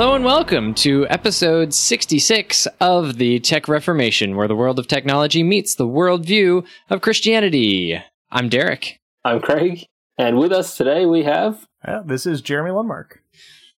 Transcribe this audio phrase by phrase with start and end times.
[0.00, 5.42] Hello and welcome to episode 66 of the Tech Reformation, where the world of technology
[5.42, 8.02] meets the worldview of Christianity.
[8.30, 8.98] I'm Derek.
[9.26, 9.84] I'm Craig,
[10.16, 11.66] and with us today we have.
[11.86, 13.18] Yeah, this is Jeremy Lundmark.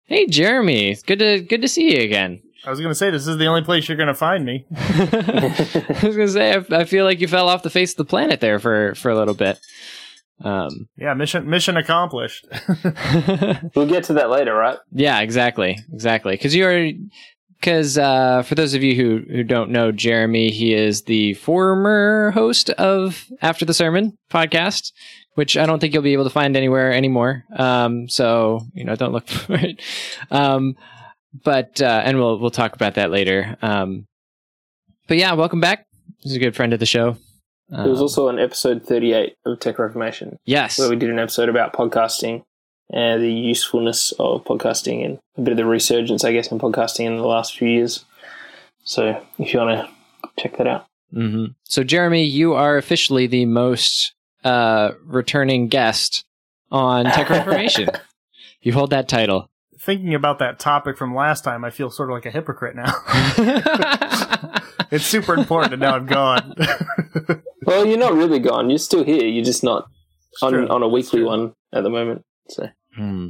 [0.05, 0.97] Hey, Jeremy.
[1.09, 2.41] Good to good to see you again.
[2.65, 4.65] I was going to say this is the only place you're going to find me.
[4.77, 8.05] I was gonna say I, I feel like you fell off the face of the
[8.05, 9.59] planet there for for a little bit.
[10.43, 12.47] Um, Yeah, mission mission accomplished.
[13.75, 14.79] We'll get to that later, right?
[14.93, 16.35] yeah, exactly, exactly.
[16.35, 16.91] Because you're
[17.61, 22.33] because uh, for those of you who who don't know Jeremy, he is the former
[22.33, 24.93] host of After the Sermon podcast,
[25.35, 27.45] which I don't think you'll be able to find anywhere anymore.
[27.57, 29.81] Um, so you know, don't look for it.
[30.31, 30.75] Um,
[31.45, 33.57] but uh, and we'll we'll talk about that later.
[33.63, 34.07] Um,
[35.07, 35.87] but yeah, welcome back.
[36.19, 37.17] He's a good friend of the show.
[37.73, 41.19] There was Um, also an episode 38 of Tech Reformation yes, where we did an
[41.19, 42.43] episode about podcasting
[42.93, 47.07] and the usefulness of podcasting and a bit of the resurgence, I guess, in podcasting
[47.07, 48.05] in the last few years.
[48.85, 49.89] So if you want to
[50.43, 50.87] check that out.
[51.13, 54.13] hmm So, Jeremy, you are officially the most
[54.45, 56.25] uh, returning guest
[56.71, 57.89] on Tech Reformation.
[58.61, 59.49] you hold that title.
[59.85, 62.93] Thinking about that topic from last time, I feel sort of like a hypocrite now.
[64.91, 66.55] it's super important, and now I'm gone.
[67.65, 68.71] Well, you're not really gone.
[68.71, 69.25] You're still here.
[69.25, 69.87] You're just not
[70.43, 70.69] on, true.
[70.69, 72.25] on a weekly one at the moment.
[72.49, 73.29] So Hmm.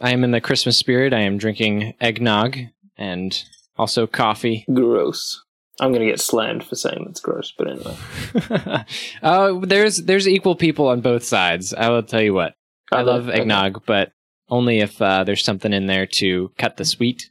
[0.00, 1.12] I am in the Christmas spirit.
[1.12, 2.56] I am drinking eggnog
[2.96, 3.38] and
[3.76, 4.64] also coffee.
[4.72, 5.42] gross.
[5.78, 8.84] I'm going to get slammed for saying it's gross, but anyway.
[9.22, 11.74] oh, there's there's equal people on both sides.
[11.74, 12.54] I will tell you what.
[12.90, 13.40] I love Okay.
[13.40, 14.12] eggnog, but
[14.48, 17.28] only if uh, there's something in there to cut the sweet.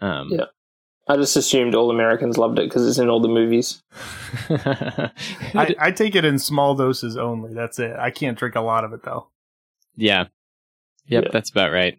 [0.00, 0.44] Um, Yeah.
[1.08, 3.80] I just assumed all Americans loved it because it's in all the movies.
[4.50, 7.54] I, I take it in small doses only.
[7.54, 7.94] That's it.
[7.96, 9.28] I can't drink a lot of it though.
[9.94, 10.24] Yeah.
[11.06, 11.30] Yep, Yeah.
[11.32, 11.96] that's about right.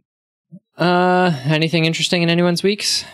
[0.78, 3.06] Uh anything interesting in anyone's weeks?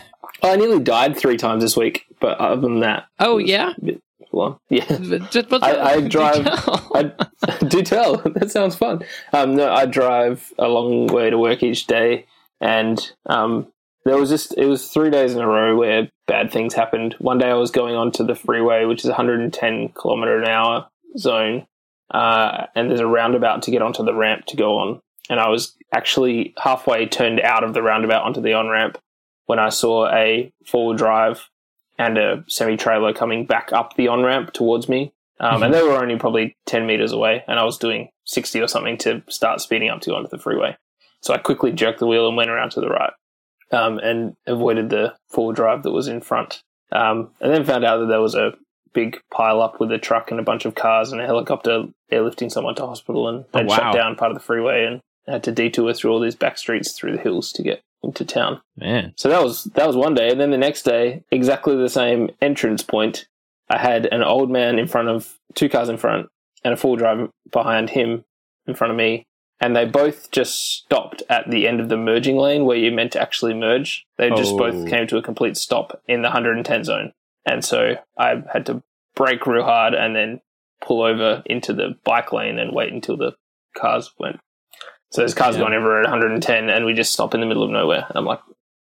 [0.42, 3.72] I nearly died three times this week, but other than that, Oh yeah.
[3.82, 4.60] bit full.
[4.70, 4.84] Yeah,
[5.30, 6.46] just- but- I- I drive-.
[6.46, 7.12] I
[7.68, 8.16] do tell.
[8.18, 9.02] That sounds fun.
[9.32, 12.26] Um, no, I drive a long way to work each day,
[12.60, 13.68] and um,
[14.04, 17.14] there was just it was three days in a row where bad things happened.
[17.18, 20.88] One day I was going onto the freeway, which is 110 kilometer an hour
[21.18, 21.66] zone,
[22.12, 25.00] uh, and there's a roundabout to get onto the ramp to go on,
[25.30, 28.98] and I was actually halfway turned out of the roundabout onto the on ramp
[29.46, 31.48] when I saw a four wheel drive
[31.98, 35.12] and a semi trailer coming back up the on ramp towards me.
[35.40, 38.68] Um, and they were only probably 10 meters away, and I was doing 60 or
[38.68, 40.76] something to start speeding up to go onto the freeway.
[41.20, 43.12] So I quickly jerked the wheel and went around to the right
[43.72, 46.62] um, and avoided the four drive that was in front.
[46.92, 48.52] Um, and then found out that there was a
[48.92, 52.50] big pile up with a truck and a bunch of cars and a helicopter airlifting
[52.52, 53.76] someone to hospital, and Oh, they'd wow.
[53.76, 56.92] shut down part of the freeway and had to detour through all these back streets
[56.92, 58.60] through the hills to get into town.
[58.76, 59.12] Man.
[59.16, 62.30] So that was that was one day, and then the next day, exactly the same
[62.40, 63.26] entrance point.
[63.68, 66.28] I had an old man in front of two cars in front,
[66.64, 68.24] and a full driver behind him
[68.66, 69.26] in front of me,
[69.60, 73.12] and they both just stopped at the end of the merging lane where you're meant
[73.12, 74.04] to actually merge.
[74.18, 74.58] They just Oh.
[74.58, 77.12] both came to a complete stop in the 110 zone,
[77.46, 78.82] and so I had to
[79.14, 80.40] brake real hard and then
[80.80, 83.32] pull over into the bike lane and wait until the
[83.74, 84.40] cars went.
[85.14, 85.60] So there's cars Yeah.
[85.62, 88.04] going over at 110, and we just stop in the middle of nowhere.
[88.08, 88.40] And I'm like,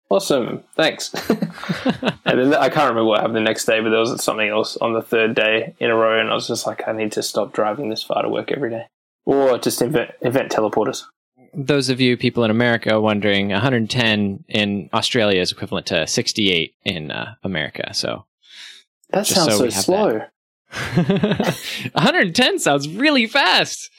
[0.10, 1.14] awesome, thanks.
[1.30, 4.76] and then I can't remember what happened the next day, but there was something else
[4.78, 7.22] on the third day in a row, and I was just like, I need to
[7.22, 8.88] stop driving this far to work every day,
[9.26, 11.04] or just invent, invent teleporters.
[11.54, 17.12] Those of you people in America wondering, 110 in Australia is equivalent to 68 in
[17.12, 17.94] uh, America.
[17.94, 18.26] So
[19.12, 20.22] That sounds so so, slow.
[21.04, 23.92] 110 sounds really fast.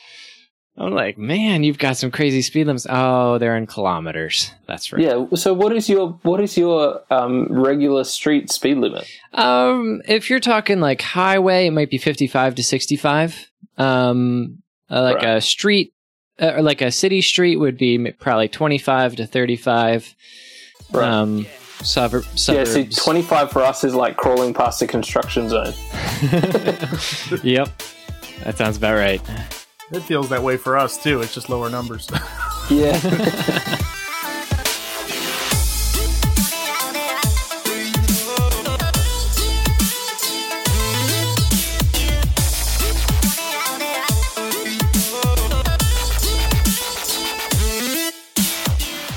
[0.77, 2.85] I'm like, man, you've got some crazy speed limits.
[2.91, 4.51] Oh, they're in kilometers.
[4.67, 5.03] That's right.
[5.03, 5.27] Yeah.
[5.37, 9.09] So what is your what is your um, regular street speed limit?
[9.35, 13.51] Um, if you're talking like highway, it might be 55 to 65.
[13.79, 15.37] Um, uh, like Right.
[15.37, 15.93] a street,
[16.41, 20.15] uh, or like a city street would be probably 25 to 35.
[20.93, 21.09] Right.
[21.09, 21.47] Um,
[21.83, 22.65] suburb, Yeah.
[22.65, 25.73] See, 25 for us is like crawling past a construction zone.
[27.45, 27.69] yep.
[28.43, 29.21] That sounds about right.
[29.93, 31.21] It feels that way for us too.
[31.21, 32.09] It's just lower numbers.
[32.71, 32.99] Yeah.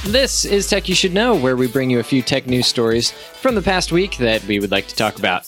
[0.07, 3.11] This is Tech You Should Know, where we bring you a few tech news stories
[3.11, 5.45] from the past week that we would like to talk about.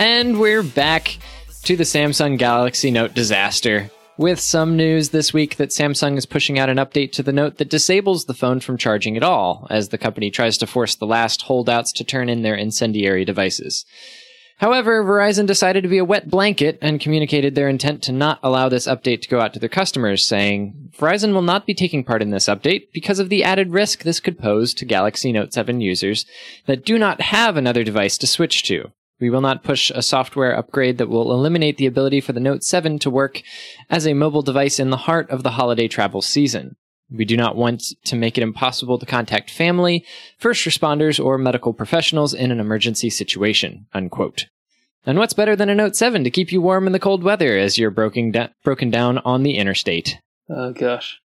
[0.00, 1.16] And we're back
[1.62, 3.90] to the Samsung Galaxy Note disaster.
[4.16, 7.58] With some news this week that Samsung is pushing out an update to the Note
[7.58, 11.06] that disables the phone from charging at all, as the company tries to force the
[11.06, 13.84] last holdouts to turn in their incendiary devices.
[14.58, 18.68] However, Verizon decided to be a wet blanket and communicated their intent to not allow
[18.68, 22.22] this update to go out to their customers, saying, Verizon will not be taking part
[22.22, 25.80] in this update because of the added risk this could pose to Galaxy Note 7
[25.80, 26.24] users
[26.66, 28.92] that do not have another device to switch to.
[29.20, 32.64] We will not push a software upgrade that will eliminate the ability for the Note
[32.64, 33.42] 7 to work
[33.88, 36.76] as a mobile device in the heart of the holiday travel season.
[37.10, 40.04] We do not want to make it impossible to contact family,
[40.38, 43.86] first responders, or medical professionals in an emergency situation.
[43.92, 44.46] Unquote.
[45.06, 47.56] And what's better than a Note 7 to keep you warm in the cold weather
[47.58, 50.18] as you're broken, da- broken down on the interstate?
[50.48, 51.20] Oh gosh,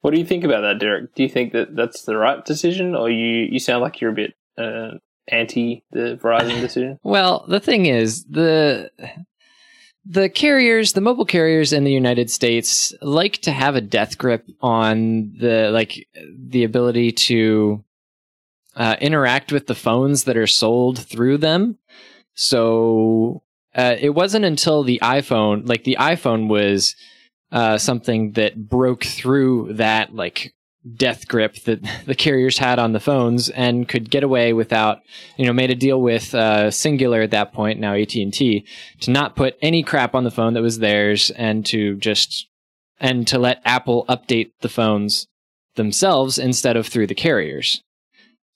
[0.00, 1.14] what do you think about that, Derek?
[1.14, 4.14] Do you think that that's the right decision, or you you sound like you're a
[4.14, 4.92] bit uh,
[5.30, 6.98] anti the Verizon decision?
[7.02, 8.90] Well, the thing is, the
[10.04, 14.46] the carriers, the mobile carriers in the United States like to have a death grip
[14.60, 17.84] on the like the ability to
[18.76, 21.78] uh, interact with the phones that are sold through them.
[22.34, 23.42] So
[23.74, 26.96] uh, it wasn't until the iPhone, like the iPhone was
[27.52, 30.54] uh, something that broke through that like
[30.96, 35.00] death grip that the carriers had on the phones and could get away without,
[35.36, 38.66] you know, made a deal with uh, Cingular at that point, now AT and T,
[39.00, 42.46] to not put any crap on the phone that was theirs and to just
[42.98, 45.26] and to let Apple update the phones
[45.76, 47.82] themselves instead of through the carriers.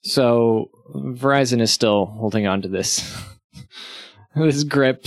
[0.03, 3.17] So Verizon is still holding on to this
[4.37, 5.06] this grip.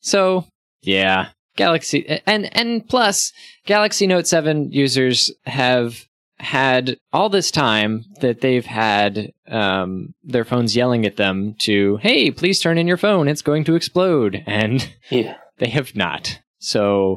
[0.00, 0.46] So
[0.80, 3.32] yeah, Galaxy and and plus
[3.66, 6.06] Galaxy Note 7 users have
[6.42, 12.30] had all this time that they've had um, their phones yelling at them to, "Hey,
[12.30, 15.36] please turn in your phone; it's going to explode," and Yeah.
[15.58, 16.40] they have not.
[16.58, 17.16] So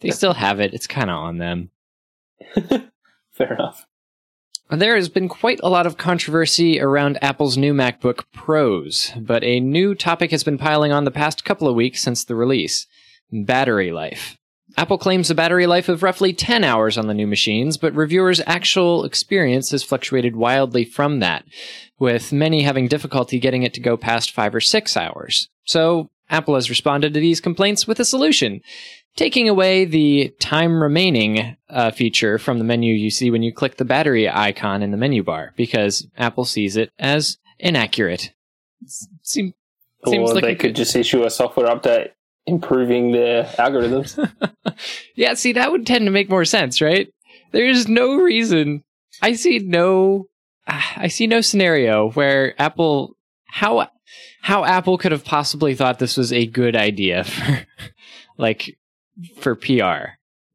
[0.00, 0.74] they still have it.
[0.74, 1.70] It's kind of on them.
[3.32, 3.86] Fair enough.
[4.70, 9.60] There has been quite a lot of controversy around Apple's new MacBook Pros, but a
[9.60, 12.86] new topic has been piling on the past couple of weeks since the release
[13.30, 14.36] battery life.
[14.78, 18.42] Apple claims a battery life of roughly 10 hours on the new machines, but reviewers'
[18.46, 21.44] actual experience has fluctuated wildly from that,
[21.98, 25.48] with many having difficulty getting it to go past 5 or 6 hours.
[25.64, 28.60] So, Apple has responded to these complaints with a solution,
[29.14, 33.76] taking away the time remaining uh, feature from the menu you see when you click
[33.76, 38.34] the battery icon in the menu bar, because Apple sees it as inaccurate.
[39.22, 39.54] Seem,
[40.06, 42.10] seems like they could just issue a software update
[42.46, 44.32] improving their algorithms.
[45.14, 47.08] yeah, see, that would tend to make more sense, right?
[47.52, 48.84] There is no reason.
[49.22, 50.26] I see no.
[50.68, 53.16] Ah, I see no scenario where Apple
[53.46, 53.88] how
[54.42, 57.66] how Apple could have possibly thought this was a good idea for
[58.36, 58.76] like
[59.40, 59.66] for PR.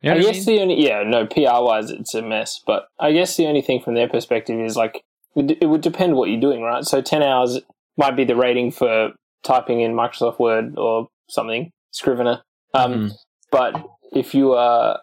[0.04, 0.56] You know I what I guess mean?
[0.56, 3.82] the only yeah no PR wise it's a mess, but I guess the only thing
[3.82, 5.04] from their perspective is like
[5.36, 6.84] it, it would depend what you're doing, right?
[6.84, 7.60] So ten hours
[7.98, 9.12] might be the rating for
[9.44, 12.42] typing in Microsoft Word or something Scrivener,
[12.74, 13.12] um, Mhm.
[13.52, 13.76] but
[14.14, 15.00] if you are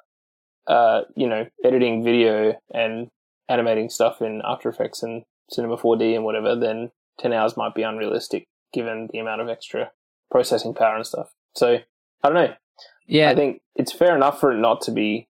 [0.66, 3.08] uh, you know editing video and
[3.48, 7.82] animating stuff in After Effects and Cinema 4D and whatever, then ten hours might be
[7.82, 9.90] unrealistic given the amount of extra
[10.30, 11.30] processing power and stuff.
[11.54, 11.78] So
[12.22, 12.54] I don't know.
[13.06, 15.26] yeah, I think it's fair enough for it not to be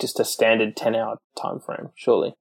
[0.00, 2.34] just a standard 10 hour time frame, surely.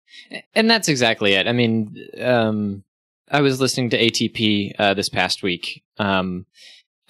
[0.55, 1.47] and that's exactly it.
[1.47, 2.83] I mean, um,
[3.29, 6.45] I was listening to ATP uh, this past week, um,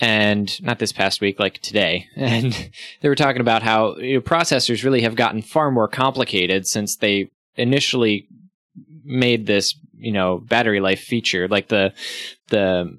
[0.01, 4.21] and not this past week, like today, and they were talking about how you know,
[4.21, 8.27] processors really have gotten far more complicated since they initially
[9.05, 11.93] made this, you know, battery life feature, like the
[12.49, 12.97] the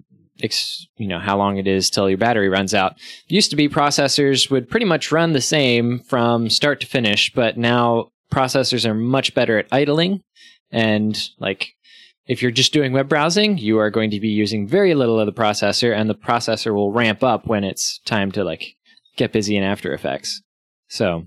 [0.96, 2.96] you know how long it is till your battery runs out.
[3.28, 7.56] Used to be processors would pretty much run the same from start to finish, but
[7.56, 10.22] now processors are much better at idling
[10.70, 11.74] and like
[12.26, 15.26] if you're just doing web browsing, you are going to be using very little of
[15.26, 18.76] the processor and the processor will ramp up when it's time to like
[19.16, 20.42] get busy in After Effects.
[20.88, 21.26] So,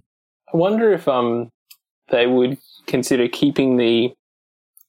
[0.54, 1.50] I wonder if um
[2.10, 4.14] they would consider keeping the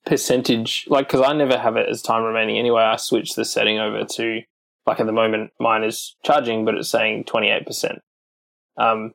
[0.04, 2.82] percentage, like, because I never have it as time remaining anyway.
[2.82, 4.40] I switch the setting over to,
[4.86, 7.98] like, at the moment, mine is charging, but it's saying 28%.
[8.78, 9.12] Um,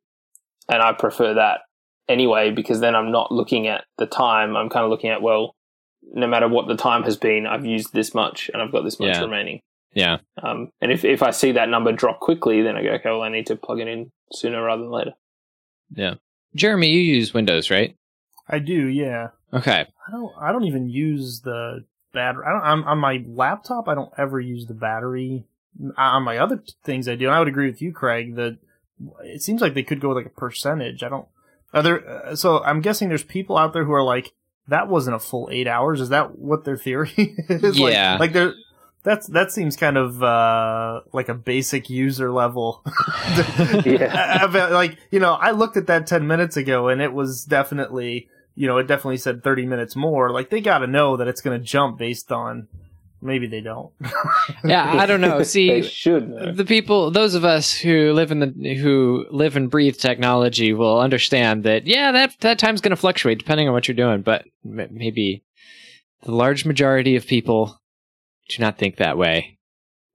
[0.70, 1.62] and I prefer that
[2.10, 4.56] anyway because then I'm not looking at the time.
[4.56, 5.56] I'm kind of looking at, well,
[6.13, 9.00] no matter what the time has been, I've used this much and I've got this
[9.00, 9.22] much Yeah.
[9.22, 9.62] remaining.
[9.94, 10.18] yeah.
[10.41, 13.22] Um, and if, if I see that number drop quickly, then I go, okay, well,
[13.24, 15.13] I need to plug it in sooner rather than later.
[15.94, 16.15] Yeah.
[16.56, 17.96] Jeremy, you use Windows, right?
[18.48, 19.30] I do, yeah.
[19.53, 19.86] Okay.
[20.08, 20.34] I don't.
[20.39, 22.46] I don't even use the battery.
[22.48, 22.63] I don't.
[22.63, 25.46] I'm, on my laptop, I don't ever use the battery.
[25.98, 27.27] On my other things, I do.
[27.27, 28.58] And I would agree with you, Craig, that
[29.24, 31.03] it seems like they could go with like a percentage.
[31.03, 31.27] I don't.
[31.74, 32.10] Are there?
[32.27, 34.32] Uh, so I'm guessing there's people out there who are like,
[34.72, 36.00] that wasn't a full eight hours.
[36.00, 37.78] Is that what their theory is?
[37.78, 38.13] Yeah.
[38.13, 38.54] Like, like there.
[39.04, 42.84] That's that seems kind of uh, like a basic user level.
[43.86, 44.46] Yeah.
[44.72, 48.68] Like you know, I looked at that ten minutes ago, and it was definitely you
[48.68, 50.32] know it definitely said thirty minutes more.
[50.32, 52.68] Like they got to know that it's going to jump based on.
[53.22, 53.92] Maybe they don't.
[54.63, 55.38] Yeah, I don't know.
[55.40, 56.51] they See, should know.
[56.51, 61.00] the people, those of us who live in the who live and breathe technology, will
[61.00, 61.86] understand that.
[61.88, 65.44] Yeah, that that time's going to fluctuate depending on what you're doing, but m- maybe
[66.24, 67.80] the large majority of people
[68.50, 69.58] do not think that way.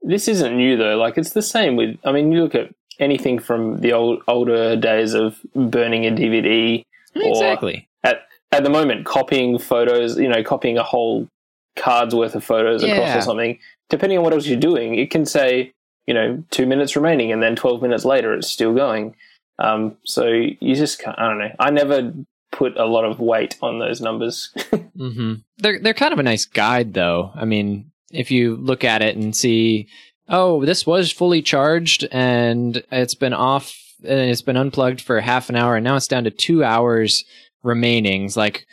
[0.03, 0.97] This isn't new though.
[0.97, 1.97] Like it's the same with.
[2.05, 6.83] I mean, you look at anything from the old older days of burning a DVD.
[7.17, 7.89] Or- Exactly.
[8.05, 8.19] At
[8.53, 10.19] at the moment, copying photos.
[10.19, 11.29] You know, copying a whole
[11.77, 13.59] card's worth of photos across or something.
[13.89, 15.73] Depending on what else you're doing, it can say
[16.07, 19.15] you know two minutes remaining, and then twelve minutes later, it's still going.
[19.59, 21.19] Um, so you just can't.
[21.19, 21.55] I don't know.
[21.59, 22.13] I never
[22.53, 24.53] put a lot of weight on those numbers.
[24.97, 27.31] hmm They're they're kind of a nice guide, though.
[27.35, 29.89] I mean, if you look at it and see,
[30.29, 35.49] oh, this was fully charged and it's been off and it's been unplugged for half
[35.49, 37.25] an hour, and now it's down to two hours
[37.63, 38.25] remaining.
[38.25, 38.67] It's like,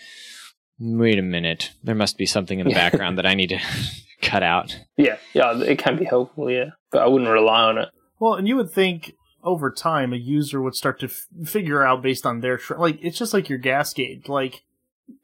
[0.80, 3.60] wait a minute, there must be something in the background that I need to
[4.22, 4.78] cut out.
[4.98, 6.50] yeah, yeah, it can be helpful.
[6.50, 7.90] Yeah, but I wouldn't rely on it.
[8.20, 9.14] Well, and you would think
[9.44, 12.98] over time a user would start to f- figure out based on their tr- like
[13.02, 14.28] it's just like your gas gauge.
[14.30, 14.64] Like,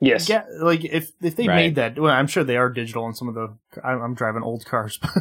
[0.02, 0.28] Yes.
[0.28, 1.56] ga- like if if they Right.
[1.56, 3.56] made that, well, I'm sure they are digital in some of the.
[3.84, 5.12] I'm, I'm driving old cars, but,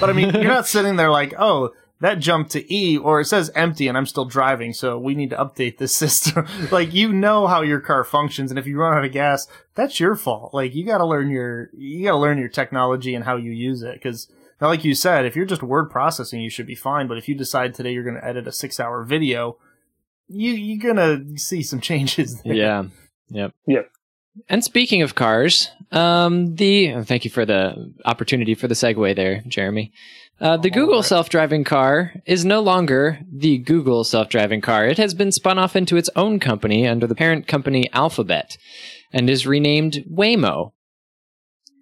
[0.00, 3.26] but I mean, you're not sitting there like, oh, that jumped to E, or it
[3.26, 6.46] says empty, and I'm still driving, so we need to update this system.
[6.70, 10.00] like, you know how your car functions, and if you run out of gas, that's
[10.00, 10.54] your fault.
[10.54, 13.50] Like, you got to learn your you got to learn your technology and how you
[13.50, 14.28] use it, because.
[14.60, 17.06] Now, like you said, if you're just word processing, you should be fine.
[17.06, 19.56] But if you decide today you're going to edit a six hour video,
[20.28, 22.42] you you're gonna see some changes.
[22.42, 22.54] There.
[22.54, 22.84] Yeah.
[23.30, 23.54] Yep.
[23.66, 23.90] Yep.
[24.48, 29.16] And speaking of cars, um, the oh, thank you for the opportunity for the segue
[29.16, 29.92] there, Jeremy.
[30.40, 31.04] Uh, the Google right.
[31.04, 34.86] self-driving car is no longer the Google self-driving car.
[34.86, 38.56] It has been spun off into its own company under the parent company Alphabet,
[39.12, 40.72] and is renamed Waymo.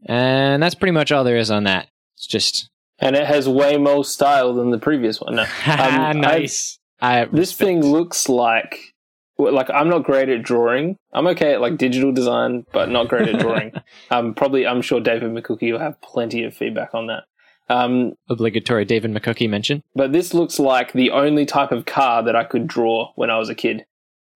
[0.07, 1.89] And that's pretty much all there is on that.
[2.15, 5.37] It's just and it has way more style than the previous one.
[5.37, 6.79] No, Um, nice.
[7.01, 7.59] I, this respect.
[7.59, 8.95] thing looks like
[9.39, 10.99] like I'm not great at drawing.
[11.13, 13.73] I'm okay at like digital design, but not great at drawing.
[14.11, 17.25] um, probably, I'm sure David McCookie will have plenty of feedback on that.
[17.69, 19.83] Um, obligatory David McCookie mention.
[19.95, 23.39] but this looks like the only type of car that I could draw when I
[23.39, 23.85] was a kid.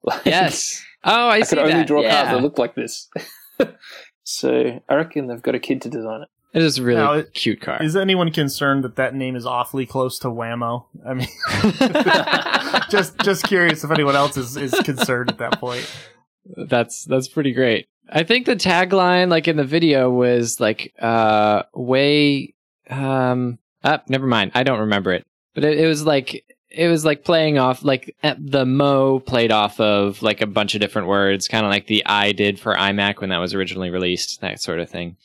[0.03, 0.85] Like, Yes.
[1.05, 1.57] Oh, I, see.
[1.57, 1.87] I could only that.
[1.87, 2.23] draw yeah.
[2.23, 3.09] cars that look like this.
[4.25, 6.29] so I reckon they've got a kid to design it.
[6.53, 7.83] It is a really Now, cute car.
[7.83, 10.87] Is anyone concerned that that name is awfully close to Wham-O?
[11.07, 11.29] I mean,
[12.91, 15.89] just just curious if anyone else is, is concerned at that point.
[16.57, 17.89] that's that's pretty great.
[18.13, 22.55] I think the tagline, like in the video, was like uh way
[22.89, 24.11] um up.
[24.11, 24.51] never mind.
[24.55, 28.17] I don't remember it, but it, it was like it was like playing off like
[28.25, 31.87] eh, the Mo played off of like a bunch of different words, kind of like
[31.87, 35.17] the I did for iMac when that was originally released, that sort of thing.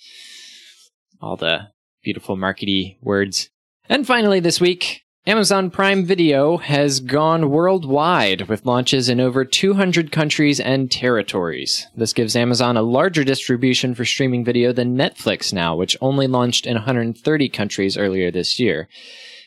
[1.26, 1.70] All the
[2.04, 3.50] beautiful markety words.
[3.90, 10.12] And finally, this week, Amazon Prime Video has gone worldwide with launches in over 200
[10.12, 11.88] countries and territories.
[11.98, 16.68] This gives Amazon a larger distribution for streaming video than Netflix now, which only launched
[16.68, 18.88] in 130 countries earlier this year.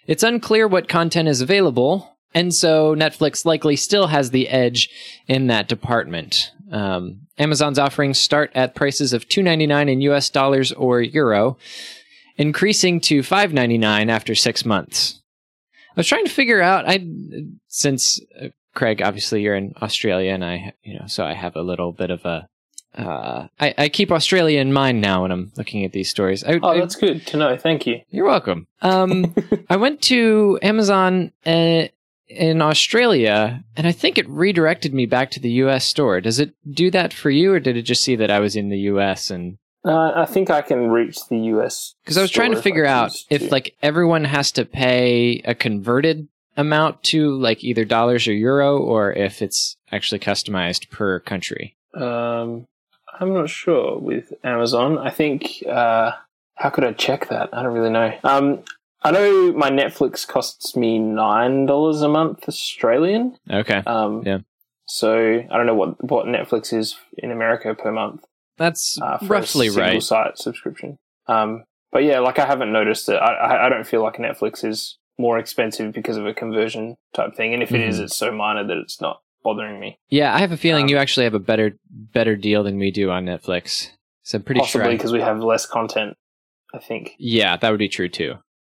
[0.09, 4.91] It's unclear what content is available, and so Netflix likely still has the edge
[5.29, 6.51] in that department.
[6.71, 11.57] Um, Amazon's offerings start at prices of $2.99 in US dollars or euro,
[12.37, 15.21] increasing to $5.99 after six months.
[15.91, 16.85] I was trying to figure out.
[16.89, 17.05] I
[17.67, 21.63] since uh, Craig, obviously you're in Australia, and I, you know, so I have a
[21.63, 22.47] little bit of a.
[22.97, 26.43] Uh, I, I keep Australia in mind now when I'm looking at these stories.
[26.45, 27.57] I, Oh, I- that's good to know.
[27.57, 28.01] Thank you.
[28.11, 28.67] you're welcome.
[28.83, 29.35] Um,
[29.71, 31.85] I went to Amazon uh,
[32.29, 35.85] in Australia, and I think it redirected me back to the U.S.
[35.85, 36.21] store.
[36.21, 38.69] Does it do that for you, or did it just see that I was in
[38.69, 39.31] the U.S.
[39.31, 42.85] and Uh, I think I can reach the US because I was trying to figure
[42.87, 43.49] out if to.
[43.49, 49.13] like everyone has to pay a converted amount to like either dollars or euro, or
[49.13, 51.77] if it's actually customized per country.
[51.95, 52.67] Um,
[53.21, 54.99] I'm not sure with Amazon.
[54.99, 55.63] I think.
[55.67, 56.13] Uh,
[56.59, 57.51] how could I check that?
[57.53, 58.13] I don't really know.
[58.25, 58.65] Um,
[59.03, 63.37] I know my Netflix costs me nine dollars a month Australian.
[63.51, 64.39] Okay, Um, Yeah.
[64.87, 68.25] So I don't know what what Netflix is in America per month.
[68.57, 70.03] that's Uh, roughly right.
[70.03, 70.97] Site subscription.
[71.27, 73.17] Um, but yeah, like I haven't noticed it.
[73.17, 77.53] I, I don't feel like Netflix is more expensive because of a conversion type thing.
[77.55, 78.05] And if it is, Mhm.
[78.05, 79.99] it's so minor that it's not bothering me.
[80.09, 82.91] Yeah, I have a feeling Um, you actually have a better better deal than we
[82.91, 83.91] do on Netflix.
[84.23, 84.93] So I'm pretty Possibly sure.
[84.93, 86.17] Because we have less content.
[86.75, 88.35] I think yeah, that would be true too.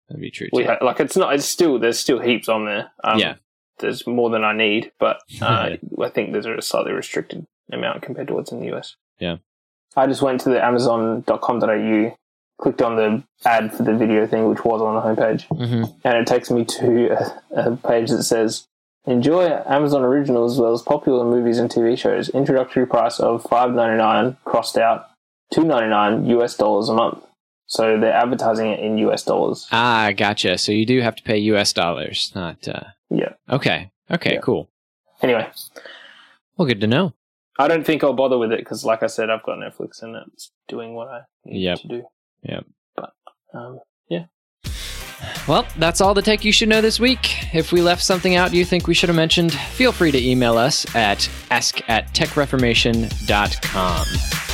[0.09, 1.33] That would be true we ha- like it's not.
[1.35, 2.91] It's still there's still heaps on there.
[3.03, 3.35] Um, Yeah.
[3.79, 5.69] there's more than I need, but uh,
[6.01, 8.95] I think there's a slightly restricted amount compared to what's in the US.
[9.19, 9.37] Yeah.
[9.95, 12.15] I just went to the Amazon.com.au,
[12.59, 16.17] clicked on the ad for the video thing, which was on the homepage, hmm and
[16.17, 17.09] it takes me to
[17.55, 18.65] a, a page that says
[19.05, 24.35] enjoy amazon originals as well as popular movies and tv shows introductory price of 5.99
[24.43, 25.07] crossed out
[25.53, 27.23] 2.99 us dollars a month
[27.69, 30.57] so they're advertising it in us dollars Ah, gotcha.
[30.57, 31.71] So you do have to pay U.S.
[31.71, 32.67] dollars, not.
[32.67, 32.83] Uh...
[33.09, 33.33] Yeah.
[33.49, 33.89] Okay.
[34.11, 34.33] Okay.
[34.33, 34.39] Yeah.
[34.41, 34.69] Cool.
[35.21, 35.47] anyway
[36.57, 37.13] Well, good to know.
[37.57, 40.15] i don't think i'll bother with it because like i said i've got netflix and
[40.33, 41.79] it's doing what i need Yep.
[41.81, 42.03] to do
[42.43, 42.65] Yep.
[42.95, 43.13] but
[43.53, 44.25] um, yeah.
[45.47, 47.53] Well, that's all the tech you should know this week.
[47.53, 50.57] If we left something out you think we should have mentioned, feel free to email
[50.57, 54.48] us at ask at techreformation.com.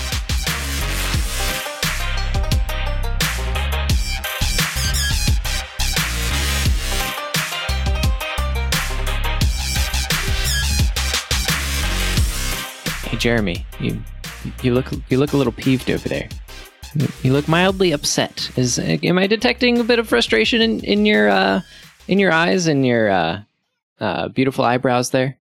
[13.26, 14.04] Jeremy, you
[14.62, 16.30] you look you look a little peeved over there.
[17.24, 18.52] You- look mildly upset.
[18.56, 21.62] Is am I detecting a bit of frustration in, in your uh,
[22.08, 23.42] in your eyes and your uh,
[24.00, 25.40] uh, beautiful eyebrows there?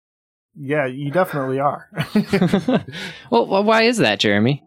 [0.54, 1.88] Yeah, you definitely are.
[3.32, 4.62] well, why is that, Jeremy?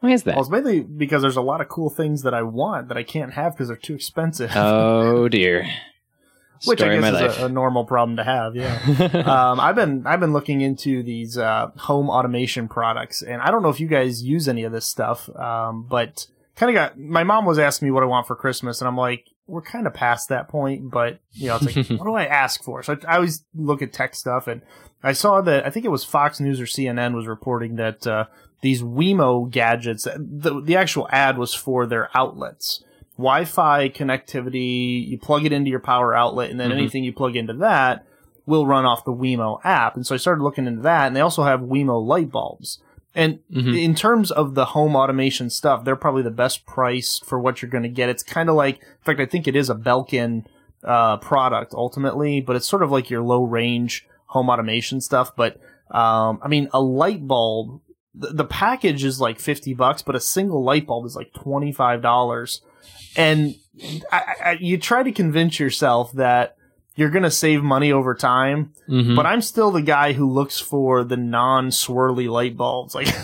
[0.00, 0.34] Why is that?
[0.34, 3.04] well, it's mainly because there's a lot of cool things that I want that I
[3.04, 4.50] can't have because they're too expensive.
[4.56, 5.68] oh dear.
[6.64, 8.56] Which Story I guess is a, a normal problem to have.
[8.56, 8.74] Yeah.
[9.50, 13.62] um, I've been I've been looking into these uh, home automation products, and I don't
[13.62, 17.24] know if you guys use any of this stuff, um, but kind of got my
[17.24, 19.94] mom was asking me what I want for Christmas, and I'm like, we're kind of
[19.94, 22.82] past that point, but you know, it's like, what do I ask for?
[22.82, 24.62] So I, I always look at tech stuff, and
[25.02, 28.24] I saw that I think it was Fox News or CNN was reporting that uh,
[28.62, 32.82] these Wemo gadgets, the the actual ad was for their outlets.
[33.18, 36.78] Wi-Fi connectivity, you plug it into your power outlet, and then Mhm.
[36.78, 38.04] anything you plug into that
[38.44, 39.96] will run off the Wemo app.
[39.96, 42.80] And so I started looking into that, and they also have Wemo light bulbs.
[43.14, 43.82] And Mhm.
[43.82, 47.70] in terms of the home automation stuff, they're probably the best price for what you're
[47.70, 48.10] going to get.
[48.10, 50.44] It's kind of like, in fact, I think it is a Belkin
[50.84, 55.34] uh, product ultimately, but it's sort of like your low range home automation stuff.
[55.34, 55.58] But
[55.90, 57.80] um, I mean, a light bulb,
[58.14, 61.72] the, the package is like fifty bucks, but a single light bulb is like twenty
[61.72, 62.60] five dollars.
[63.16, 63.54] And
[64.12, 66.56] I, I, you try to convince yourself that
[66.98, 69.16] you're going to save money over time, Mhm.
[69.16, 73.08] but I'm still the guy who looks for the non-swirly light bulbs, like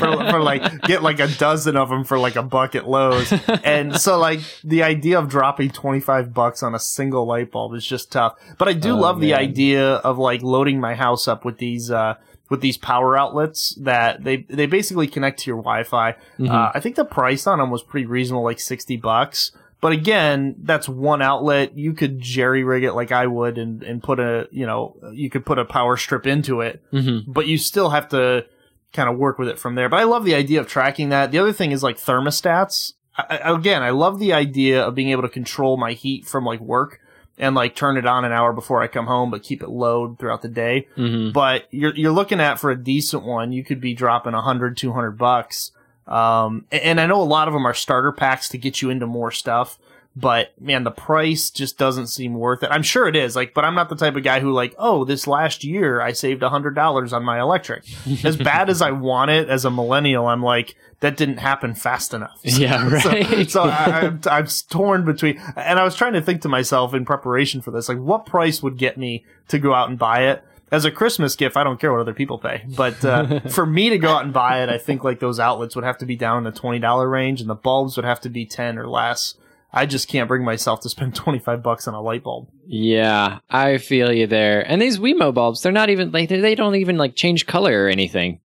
[0.00, 3.32] for, for like get like a dozen of them for like a buck at Lowe's.
[3.64, 7.86] And so like the idea of dropping 25 bucks on a single light bulb is
[7.86, 8.34] just tough.
[8.58, 11.90] But I do Oh, love the idea of like loading my house up with these
[11.90, 12.16] uh
[12.48, 16.16] with these power outlets that they they basically connect to your Wi-Fi.
[16.38, 16.50] Mhm.
[16.50, 19.52] Uh, I think the price on them was pretty reasonable, like 60 bucks.
[19.80, 21.76] But again, that's one outlet.
[21.78, 25.30] You could jerry rig it like I would and, and put a, you know, you
[25.30, 27.24] could put a power strip into it, Mhm.
[27.28, 28.44] but you still have to
[28.92, 29.88] kind of work with it from there.
[29.88, 31.30] But I love the idea of tracking that.
[31.30, 32.94] The other thing is like thermostats.
[33.16, 36.60] I- again, I love the idea of being able to control my heat from like
[36.60, 36.98] work
[37.38, 40.16] and like turn it on an hour before I come home, but keep it low
[40.18, 41.32] throughout the day Mhm.
[41.32, 45.12] but you're you're looking at for a decent one, you could be dropping 100, 200
[45.18, 45.72] bucks.
[46.06, 49.06] Um, and I know a lot of them are starter packs to get you into
[49.06, 49.78] more stuff,
[50.16, 52.70] but man, the price just doesn't seem worth it.
[52.72, 55.04] I'm sure it is, like, but I'm not the type of guy who like, oh,
[55.04, 57.84] this last year I saved hundred dollars on my electric.
[58.24, 62.12] as bad as I want it as a millennial, I'm like, that didn't happen fast
[62.14, 62.40] enough.
[62.44, 63.48] Yeah, right.
[63.50, 67.04] So, I, I'm, I'm torn between, and I was trying to think to myself in
[67.04, 70.42] preparation for this, like, what price would get me to go out and buy it?
[70.70, 73.88] As a Christmas gift, I don't care what other people pay, but uh, for me
[73.90, 76.14] to go out and buy it, I think like those outlets would have to be
[76.14, 78.86] down in the twenty dollar range, and the bulbs would have to be ten or
[78.86, 79.34] less.
[79.72, 82.48] I just can't bring myself to spend twenty five bucks on a light bulb.
[82.66, 84.60] Yeah, I feel you there.
[84.70, 87.84] And these Wemo bulbs, they're not even like they they don't even like change color
[87.84, 88.40] or anything.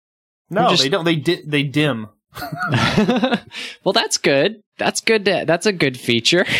[0.50, 1.04] No, just- they don't.
[1.04, 2.08] They di- they dim.
[3.84, 4.62] well, that's good.
[4.78, 5.24] That's good.
[5.24, 6.44] To, that's a good feature.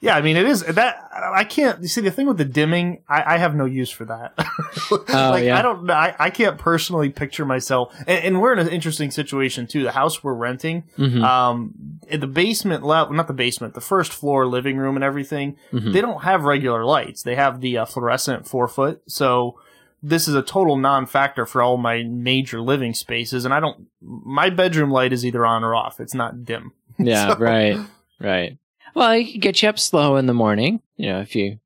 [0.00, 1.82] Yeah, I mean it is that I can't.
[1.82, 4.32] You see, the thing with the dimming, I, I have no use for that.
[4.90, 5.58] like Oh, yeah.
[5.58, 7.92] I don't, I, I can't personally picture myself.
[8.06, 9.82] And, and we're in an interesting situation too.
[9.82, 11.20] The house we're renting, Mhm.
[11.24, 11.74] um,
[12.06, 15.56] in the basement level, not the basement, the first floor living room and everything.
[15.72, 15.92] Mhm.
[15.92, 17.24] They don't have regular lights.
[17.24, 19.02] They have the uh, fluorescent four foot.
[19.08, 19.58] So
[20.02, 23.44] this is a total non-factor for all my major living spaces.
[23.44, 23.86] And I don't.
[24.00, 26.00] My bedroom light is either on or off.
[26.00, 26.72] It's not dim.
[27.00, 27.78] Yeah, So- right,
[28.20, 28.58] right.
[28.94, 30.80] Well, it could get you up slow in the morning.
[30.96, 31.58] You know, if you,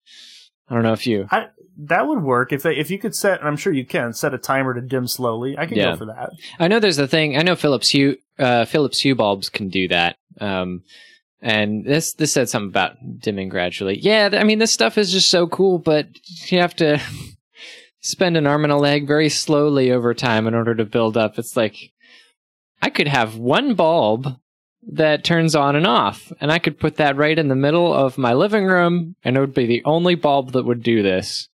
[0.69, 1.47] I don't know if you, I,
[1.79, 3.39] that would work if they, if you could set.
[3.39, 5.57] and I'm sure you can set a timer to dim slowly.
[5.57, 5.93] I can Yeah.
[5.93, 6.31] go for that.
[6.59, 7.39] I know there's a thing.
[7.39, 10.17] I know Philips Hue, uh, Philips Hue bulbs can do that.
[10.39, 10.83] Um,
[11.41, 13.99] and this this said something about dimming gradually.
[13.99, 16.07] Yeah, I mean this stuff is just so cool, but
[16.53, 17.01] you have to
[18.03, 21.39] spend an arm and a leg very slowly over time in order to build up.
[21.39, 21.93] It's like
[22.83, 24.37] I could have one bulb
[24.93, 28.19] that turns on and off, and I could put that right in the middle of
[28.19, 31.49] my living room, and it would be the only bulb that would do this.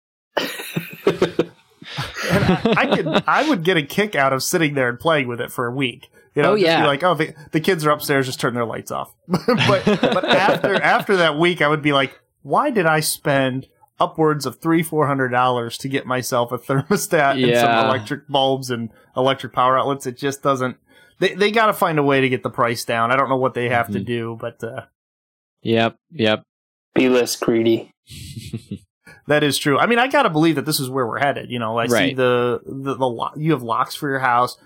[2.30, 5.28] And I, I could, I would get a kick out of sitting there and playing
[5.28, 6.10] with it for a week.
[6.36, 6.82] You know, Oh, yeah.
[6.82, 9.14] be like, oh, the, the kids are upstairs, just turn their lights off.
[9.28, 13.68] but but after after that week, I would be like, why did I spend
[14.00, 18.70] upwards of three four hundred dollars to get myself a thermostat and some electric bulbs
[18.70, 20.06] and electric power outlets?
[20.06, 20.78] It just doesn't.
[21.20, 23.12] They they got to find a way to get the price down.
[23.12, 24.06] I don't know what they have to Mhm.
[24.06, 24.82] do, but uh,
[25.64, 26.44] Yep, yep.
[26.96, 27.92] Be less greedy.
[29.28, 29.78] That is true.
[29.78, 31.52] I mean, I gotta believe that this is where we're headed.
[31.52, 32.16] You know, I see Right.
[32.16, 34.58] the the, the you have locks for your house.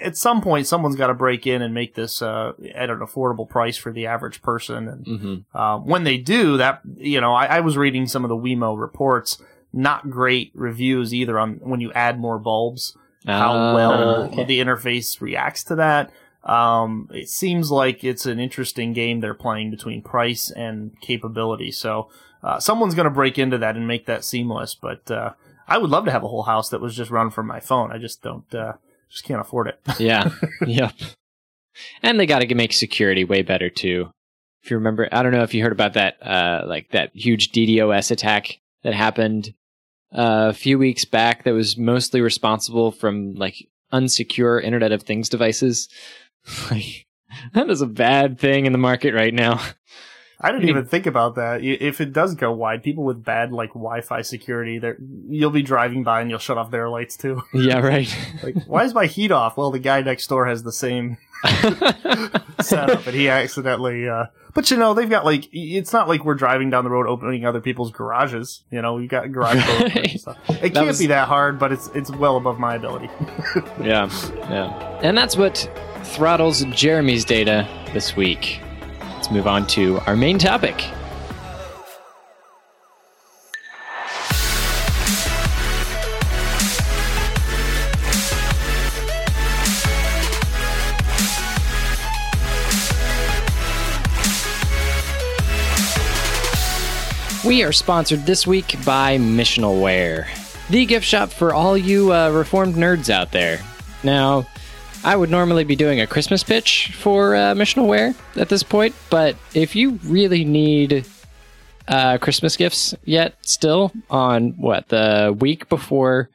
[0.00, 3.48] At some point, someone's got to break in and make this uh, at an affordable
[3.48, 4.88] price for the average person.
[4.88, 8.28] And hmm uh, when they do that, you know, I, I was reading some of
[8.28, 9.42] the Wemo reports.
[9.72, 12.96] Not great reviews either on when you add more bulbs.
[13.26, 14.44] How Ah, well okay.
[14.44, 16.12] the interface reacts to that.
[16.44, 21.72] Um, it seems like it's an interesting game they're playing between price and capability.
[21.72, 22.08] So
[22.42, 24.74] uh, someone's going to break into that and make that seamless.
[24.74, 25.32] But uh,
[25.66, 27.90] I would love to have a whole house that was just run from my phone.
[27.90, 28.74] I just don't, uh,
[29.10, 29.80] just can't afford it.
[29.98, 30.30] Yeah.
[30.66, 30.92] yep.
[32.02, 34.10] And they got to make security way better too.
[34.62, 37.52] If you remember, I don't know if you heard about that, uh, like that huge
[37.52, 39.52] DDoS attack that happened
[40.12, 41.44] uh, a few weeks back.
[41.44, 45.88] That was mostly responsible from like unsecure Internet of Things devices.
[46.70, 47.06] like
[47.52, 49.60] that is a bad thing in the market right now.
[50.44, 51.62] I didn't even think about that.
[51.64, 56.04] If it does go wide, people with bad like Wi-Fi security, they're- you'll be driving
[56.04, 57.42] by and you'll shut off their lights too.
[57.54, 57.78] yeah.
[57.80, 58.14] Right.
[58.42, 59.56] like, why is my heat off?
[59.56, 61.16] Well, the guy next door has the same
[62.60, 64.08] setup, and he accidentally.
[64.08, 67.06] Uh, but you know, they've got like it's not like we're driving down the road
[67.06, 68.62] opening other people's garages.
[68.70, 70.38] You know, we got garage doors and stuff.
[70.62, 73.10] It can't was- be that hard, but it's it's well above my ability.
[73.82, 74.08] Yeah,
[74.50, 75.00] yeah.
[75.02, 75.68] And that's what
[76.04, 78.60] throttles Jeremy's data this week.
[79.24, 80.84] Let's move on to our main topic.
[97.46, 100.26] We are sponsored this week by Missionalware,
[100.68, 103.58] the gift shop for all you uh, reformed nerds out there.
[104.02, 104.46] Now,
[105.04, 109.36] I would normally be doing a Christmas pitch for uh, Missionalware at this point, but
[109.52, 111.04] if you really need
[111.86, 116.30] uh, Christmas gifts yet, still on what the week before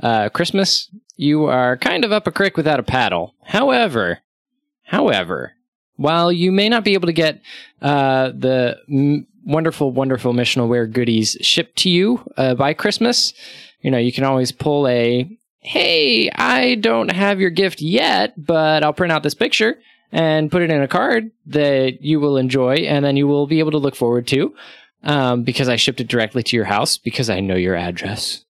[0.00, 3.34] uh, Christmas, you are kind of up a creek without a paddle.
[3.44, 4.20] However,
[4.84, 5.54] however,
[5.96, 7.40] while you may not be able to get
[7.80, 13.34] uh, the m- wonderful, wonderful missionalware goodies shipped to you uh, by Christmas,
[13.80, 15.28] you know, you can always pull a,
[15.62, 19.78] hey, I don't have your gift yet, but I'll print out this picture
[20.10, 23.60] and put it in a card that you will enjoy and then you will be
[23.60, 24.54] able to look forward to
[25.04, 28.44] um, because I shipped it directly to your house because I know your address.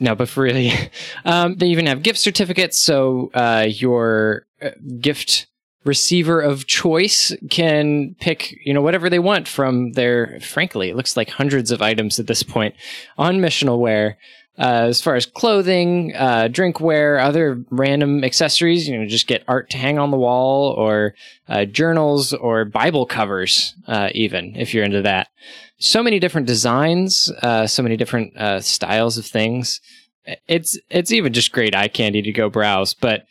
[0.00, 0.72] No, but for really,
[1.24, 2.80] um, they even have gift certificates.
[2.80, 5.46] So uh, your uh, gift
[5.84, 10.40] receiver of choice can pick, you know, whatever they want from their.
[10.40, 12.74] Frankly, it looks like hundreds of items at this point
[13.18, 14.16] on missionalware.
[14.58, 19.70] Uh, as far as clothing, uh, drinkware, other random accessories, you know, just get art
[19.70, 21.14] to hang on the wall, or
[21.48, 25.28] uh, journals, or Bible covers, uh, even if you're into that
[25.80, 29.80] so many different designs, uh, so many different uh, styles of things.
[30.46, 32.94] It's it's even just great eye candy to go browse.
[32.94, 33.24] But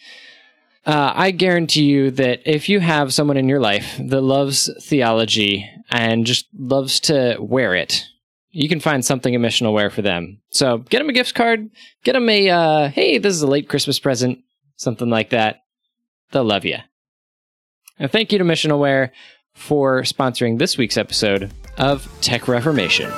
[0.86, 5.69] uh, I guarantee you that if you have someone in your life that loves theology
[5.91, 8.05] and just loves to wear it,
[8.51, 10.39] you can find something in missional wear for them.
[10.51, 11.69] So get them a gift card,
[12.03, 14.39] get them a uh, hey, this is a late Christmas present,
[14.75, 15.63] something like that.
[16.31, 16.77] They'll love you.
[17.97, 19.12] And thank you to Missional Wear
[19.53, 23.12] for sponsoring this week's episode of Tech Reformation.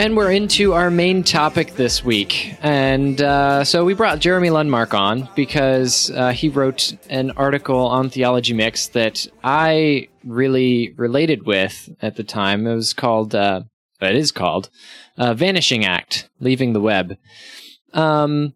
[0.00, 2.56] And we're into our main topic this week.
[2.62, 8.08] And uh, so we brought Jeremy Lundmark on because uh, he wrote an article on
[8.08, 12.66] Theology Mix that I really related with at the time.
[12.66, 13.64] It was called, uh,
[14.00, 14.70] it is called,
[15.18, 17.18] uh, Vanishing Act Leaving the Web.
[17.92, 18.54] Um,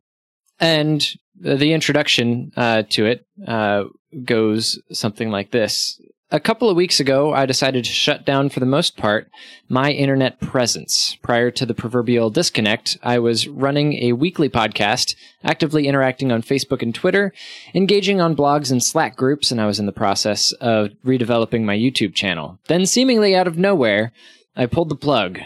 [0.61, 1.07] and
[1.39, 3.85] the introduction uh, to it uh,
[4.25, 6.01] goes something like this
[6.35, 9.31] a couple of weeks ago, I decided to shut down for the most part
[9.69, 11.17] my internet presence.
[11.23, 16.83] Prior to the proverbial disconnect, I was running a weekly podcast, actively interacting on Facebook
[16.83, 17.33] and Twitter,
[17.73, 21.77] engaging on blogs and Slack groups, and I was in the process of redeveloping my
[21.77, 22.59] YouTube channel.
[22.67, 24.11] Then, seemingly out of nowhere,
[24.57, 25.39] I pulled the plug.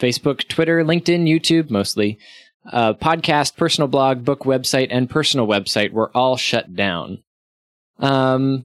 [0.00, 2.20] Facebook, Twitter, LinkedIn, YouTube mostly,
[2.70, 7.24] uh, podcast, personal blog, book website, and personal website were all shut down.
[7.98, 8.64] Um,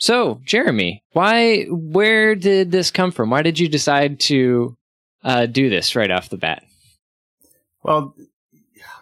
[0.00, 3.28] so, Jeremy, why, where did this come from?
[3.28, 4.74] Why did you decide to
[5.22, 6.64] uh, do this right off the bat?
[7.82, 8.14] Well,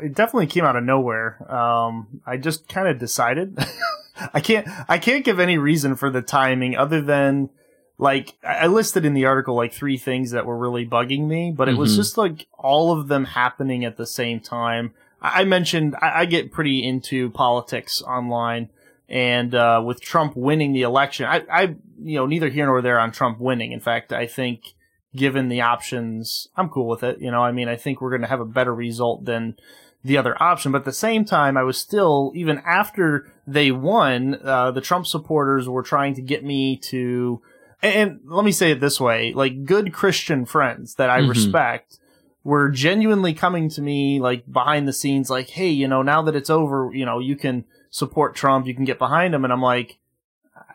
[0.00, 1.40] it definitely came out of nowhere.
[1.52, 3.56] Um, I just kind of decided.
[4.34, 7.50] I can't, I can't give any reason for the timing other than
[7.96, 11.68] like I listed in the article like three things that were really bugging me, but
[11.68, 11.80] it mm-hmm.
[11.80, 14.94] was just like all of them happening at the same time.
[15.22, 18.70] I mentioned I, I get pretty into politics online
[19.08, 21.62] and uh, with Trump winning the election, I, I,
[22.02, 23.72] you know, neither here nor there on Trump winning.
[23.72, 24.74] In fact, I think
[25.16, 27.20] given the options, I'm cool with it.
[27.20, 29.56] You know, I mean, I think we're going to have a better result than
[30.04, 30.72] the other option.
[30.72, 35.06] But at the same time, I was still, even after they won, uh, the Trump
[35.06, 37.40] supporters were trying to get me to,
[37.82, 41.30] and, and let me say it this way, like good Christian friends that I mm-hmm.
[41.30, 41.98] respect
[42.44, 46.36] were genuinely coming to me like behind the scenes, like, hey, you know, now that
[46.36, 49.44] it's over, you know, you can, support Trump, you can get behind him.
[49.44, 49.98] And I'm like,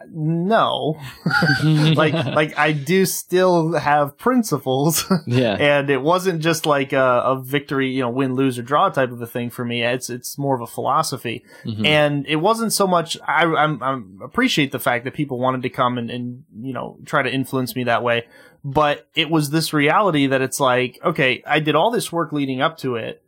[0.10, 0.99] no,
[1.63, 5.06] like, like I do still have principles.
[5.26, 5.54] Yeah.
[5.54, 9.12] and it wasn't just like a, a, victory, you know, win, lose or draw type
[9.12, 9.84] of a thing for me.
[9.84, 11.45] It's, it's more of a philosophy.
[11.63, 11.86] Mm-hmm.
[11.86, 15.69] And it wasn't so much, I, I'm, I'm, appreciate the fact that people wanted to
[15.69, 18.28] come and, and, you know, try to influence me that way.
[18.63, 22.62] But it was this reality that it's like, okay, I did all this work leading
[22.62, 23.22] up to it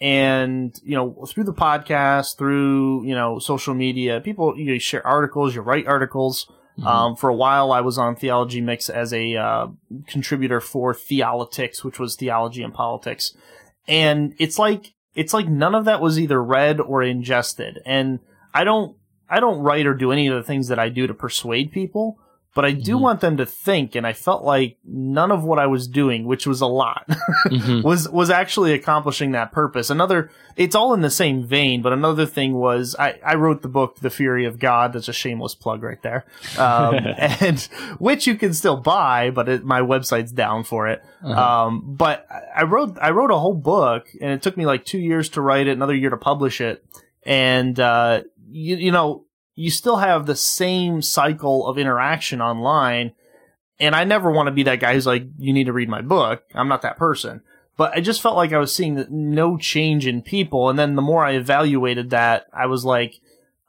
[0.00, 4.78] and you know through the podcast through you know social media people you, know, you
[4.78, 6.50] share articles you write articles.
[6.78, 6.86] Mm-hmm.
[6.86, 9.66] um, for a while i was on theology mix as a uh,
[10.06, 13.34] contributor for theolitics which was theology and politics.
[13.88, 17.80] And it's like it's like none of that was either read or ingested.
[17.84, 18.20] And
[18.54, 18.96] i don't
[19.28, 22.18] i don't write or do any of the things that i do to persuade people
[22.52, 23.02] but I do mm-hmm.
[23.02, 26.48] want them to think, and I felt like none of what I was doing, which
[26.48, 27.06] was a lot,
[27.46, 27.82] mm-hmm.
[27.82, 29.88] was was actually accomplishing that purpose.
[29.88, 33.68] Another, it's all in the same vein, but another thing was I, I wrote the
[33.68, 34.92] book The Fury of God.
[34.92, 36.24] That's a shameless plug right there,
[36.58, 37.60] um, and
[37.98, 41.04] which you can still buy, but it, my website's down for it.
[41.22, 41.66] Uh-huh.
[41.66, 44.98] Um, but I wrote I wrote a whole book, and it took me like two
[44.98, 46.84] years to write it, another year to publish it,
[47.22, 49.24] and uh, you, you know
[49.60, 53.12] you still have the same cycle of interaction online.
[53.78, 56.00] And I never want to be that guy who's like, you need to read my
[56.00, 56.44] book.
[56.54, 57.42] I'm not that person.
[57.76, 60.70] But I just felt like I was seeing no change in people.
[60.70, 63.20] And then the more I evaluated that, I was like,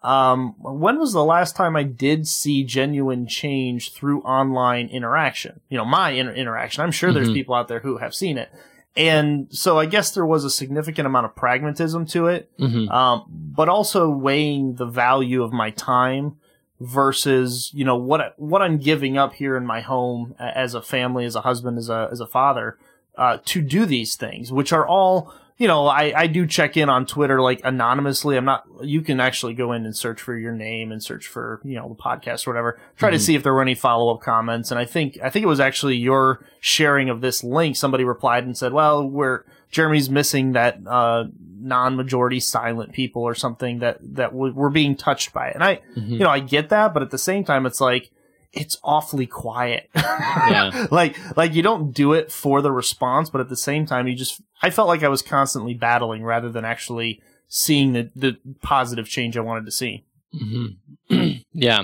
[0.02, 5.60] um, when was the last time I did see genuine change through online interaction?
[5.70, 6.84] You know, my inter- interaction.
[6.84, 7.16] I'm sure mm-hmm.
[7.16, 8.50] there's people out there who have seen it.
[8.96, 12.90] And so I guess there was a significant amount of pragmatism to it, mm-hmm.
[12.92, 16.38] um, but also weighing the value of my time
[16.82, 21.26] versus you know what what I'm giving up here in my home as a family,
[21.26, 22.78] as a husband, as a as a father,
[23.18, 26.90] uh, to do these things, which are all you know, I, I do check in
[26.90, 28.36] on Twitter like anonymously.
[28.36, 31.62] I'm not, you can actually go in and search for your name and search for,
[31.64, 32.80] you know, the podcast or whatever.
[32.98, 33.14] Try mm-hmm.
[33.14, 34.72] to see if there were any follow up comments.
[34.72, 37.76] And I think, I think it was actually your sharing of this link.
[37.76, 41.26] Somebody replied and said, well, we're, Jeremy's missing that, uh,
[41.60, 45.54] non-majority silent people or something that, that w- were being touched by it.
[45.54, 46.14] And I, mm-hmm.
[46.14, 48.10] you know, I get that, but at the same time, it's like,
[48.54, 49.90] it's awfully quiet.
[49.96, 50.88] yeah.
[50.92, 54.16] Like, like you don't do it for the response, but at the same time, you
[54.16, 59.08] just, I felt like I was constantly battling rather than actually seeing the, the positive
[59.08, 60.06] change I wanted to see.
[60.36, 61.32] Mm-hmm.
[61.54, 61.84] yeah.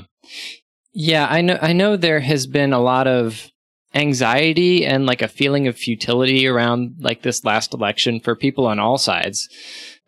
[0.94, 1.28] Yeah.
[1.30, 3.50] I know, I know there has been a lot of
[3.96, 8.80] anxiety and like a feeling of futility around like this last election for people on
[8.80, 9.48] all sides.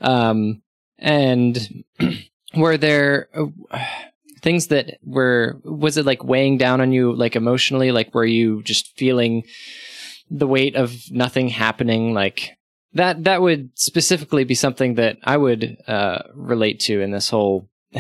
[0.02, 0.62] Um,
[0.98, 1.86] and
[2.56, 3.86] were there, uh,
[4.42, 7.92] things that were was it like weighing down on you like emotionally?
[7.92, 9.44] Like were you just feeling
[10.30, 12.14] the weight of nothing happening?
[12.14, 12.58] Like
[12.94, 17.70] that that would specifically be something that I would uh, relate to in this whole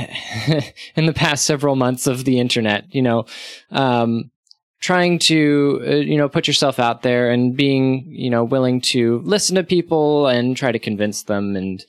[0.95, 3.25] in the past several months of the internet you know?
[3.71, 4.31] Um,
[4.79, 9.19] trying to uh, you know put yourself out there and being you know willing to
[9.19, 11.83] listen to people and try to convince them and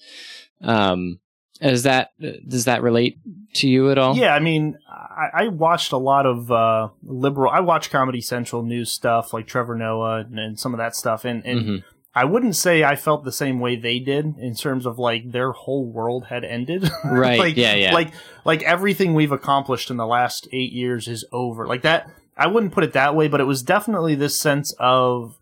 [0.62, 1.18] um
[1.60, 2.10] is that
[2.48, 3.18] does that relate
[3.54, 7.50] to you at all Yeah, I mean, I, I watched a lot of uh, liberal.
[7.52, 11.24] I watched Comedy Central news stuff like Trevor Noah and, and some of that stuff,
[11.24, 11.84] and, and Mhm.
[12.12, 15.52] I wouldn't say I felt the same way they did in terms of like their
[15.52, 16.90] whole world had ended.
[17.04, 17.92] Right, like, yeah, yeah.
[17.94, 18.12] Like
[18.44, 21.66] like everything we've accomplished in the last eight years is over.
[21.68, 22.10] Like that.
[22.36, 25.38] I wouldn't put it that way, but it was definitely this sense of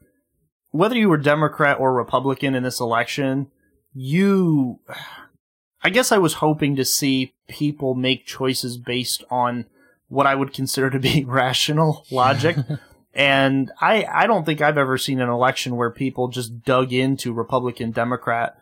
[0.70, 3.46] whether you were Democrat or Republican in this election,
[3.94, 4.80] you.
[5.82, 9.66] I guess I was hoping to see people make choices based on
[10.08, 12.56] what I would consider to be rational logic.
[13.14, 17.32] and I, I don't think I've ever seen an election where people just dug into
[17.32, 18.58] Republican Democrat.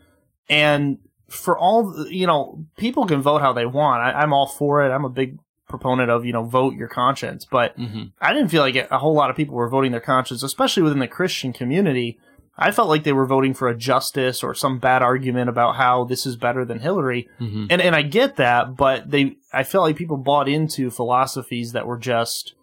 [0.48, 0.98] And
[1.28, 4.02] for all, you know, people can vote how they want.
[4.02, 4.90] I, I'm all for it.
[4.92, 7.44] I'm a big proponent of, you know, vote your conscience.
[7.44, 8.12] But Mhm.
[8.20, 11.00] I didn't feel like a whole lot of people were voting their conscience, especially within
[11.00, 12.18] the Christian community.
[12.58, 16.04] I felt like they were voting for a justice or some bad argument about how
[16.04, 17.28] this is better than Hillary.
[17.40, 17.66] Mhm.
[17.70, 21.86] And and I get that, but they I felt like people bought into philosophies that
[21.86, 22.54] were just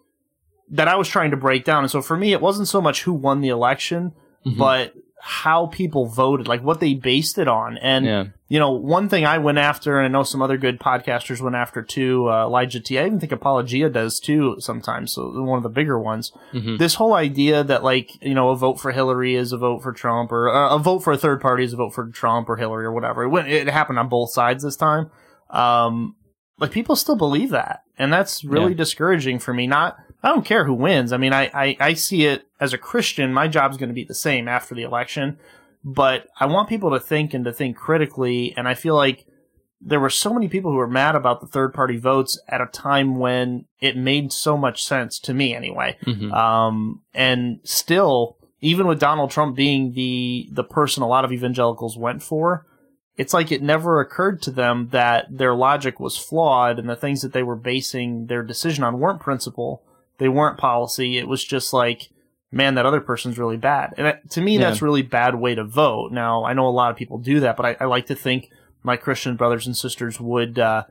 [0.70, 1.84] that I was trying to break down.
[1.84, 4.12] And so for me it wasn't so much who won the election,
[4.46, 4.56] Mhm.
[4.58, 4.94] but
[5.26, 7.78] how people voted, like what they based it on.
[7.78, 10.78] And yeah you know, one thing I went after, and I know some other good
[10.78, 12.98] podcasters went after too, uh, Elijah T.
[13.00, 16.30] I even think Apologia does too sometimes, so one of the bigger ones.
[16.52, 16.78] Mhm.
[16.78, 19.92] This whole idea that, like, you know, a vote for Hillary is a vote for
[19.92, 22.56] Trump, or uh, a vote for a third party is a vote for Trump or
[22.56, 23.24] Hillary or whatever.
[23.24, 25.10] It, went, it happened on both sides this time.
[25.50, 26.14] Um,
[26.60, 28.76] like, people still believe that, and that's really Yeah.
[28.78, 29.66] discouraging for me.
[29.66, 31.12] Not, I don't care who wins.
[31.12, 34.04] I mean, I, I, I see it as a Christian, my job's going to be
[34.04, 35.38] the same after the election
[35.84, 38.54] but I want people to think and to think critically.
[38.56, 39.26] And I feel like
[39.80, 42.66] there were so many people who were mad about the third party votes at a
[42.66, 45.98] time when it made so much sense to me anyway.
[46.06, 46.32] Mhm.
[46.32, 51.98] Um, and still, even with Donald Trump being the, the person a lot of evangelicals
[51.98, 52.66] went for,
[53.18, 57.20] it's like it never occurred to them that their logic was flawed and the things
[57.20, 59.82] that they were basing their decision on weren't principle.
[60.18, 61.18] They weren't policy.
[61.18, 62.08] It was just like,
[62.52, 63.94] man, that other person's really bad.
[63.96, 64.60] And that, to me, Yeah.
[64.68, 66.12] that's really bad way to vote.
[66.12, 68.48] Now, I know a lot of people do that, but I, I like to think
[68.82, 70.84] my Christian brothers and sisters would, uh,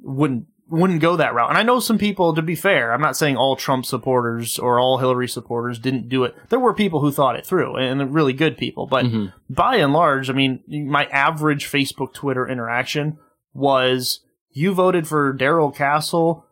[0.00, 1.48] wouldn't, wouldn't go that route.
[1.48, 4.78] And I know some people, to be fair, I'm not saying all Trump supporters or
[4.78, 6.34] all Hillary supporters didn't do it.
[6.50, 9.32] There were people who thought it through and really good people, but Mhm.
[9.48, 13.16] by and large, I mean, my average Facebook Twitter interaction
[13.54, 14.20] was
[14.52, 16.44] you voted for Darrell Castle.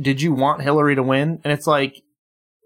[0.00, 1.40] Did you want Hillary to win?
[1.44, 2.02] And it's like,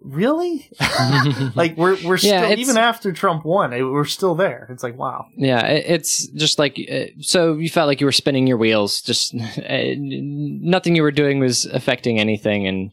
[0.03, 0.71] really?
[1.55, 4.67] like we're we're Yeah, still even after Trump won, it- we're still there.
[4.71, 5.27] It's like, wow.
[5.37, 9.01] Yeah, it, it's just like uh, so you felt like you were spinning your wheels.
[9.01, 9.35] Just
[9.69, 12.93] uh, nothing you were doing was affecting anything, and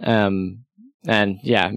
[0.00, 0.64] um,
[1.06, 1.70] and yeah,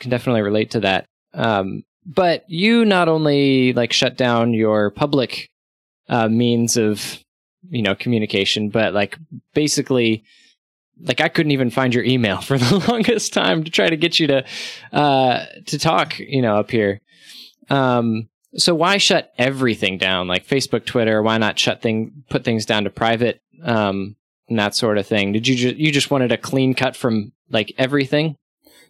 [0.00, 1.06] can definitely relate to that.
[1.34, 5.50] Um, but you not only like shut down your public
[6.08, 7.18] uh, means of
[7.68, 9.18] you know communication, but like
[9.54, 10.24] basically.
[11.00, 14.18] Like I couldn't even find your email for the longest time to try to get
[14.18, 14.44] you to
[14.92, 17.00] uh, to talk, you know, up here.
[17.68, 21.22] Um, so why shut everything down, like Facebook, Twitter?
[21.22, 24.16] Why not shut thing, put things down to private, um,
[24.48, 25.32] and that sort of thing?
[25.32, 28.36] Did you ju- you just wanted a clean cut from like everything?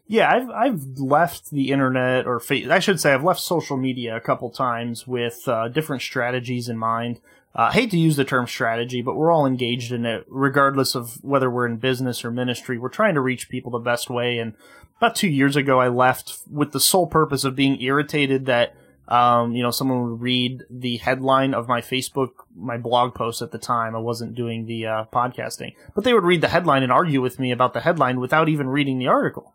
[0.09, 4.17] Yeah, I've I've left the internet or fa- I should say I've left social media
[4.17, 7.21] a couple times with uh, different strategies in mind.
[7.57, 10.95] Uh, I hate to use the term strategy, but we're all engaged in it, regardless
[10.95, 12.77] of whether we're in business or ministry.
[12.77, 14.39] We're trying to reach people the best way.
[14.39, 14.55] And
[14.99, 18.75] about two years ago, I left with the sole purpose of being irritated that
[19.09, 23.53] um, you know someone would read the headline of my Facebook, my blog post at
[23.53, 23.97] the time.
[23.97, 27.39] I wasn't doing the uh, podcasting, but they would read the headline and argue with
[27.39, 29.55] me about the headline without even reading the article.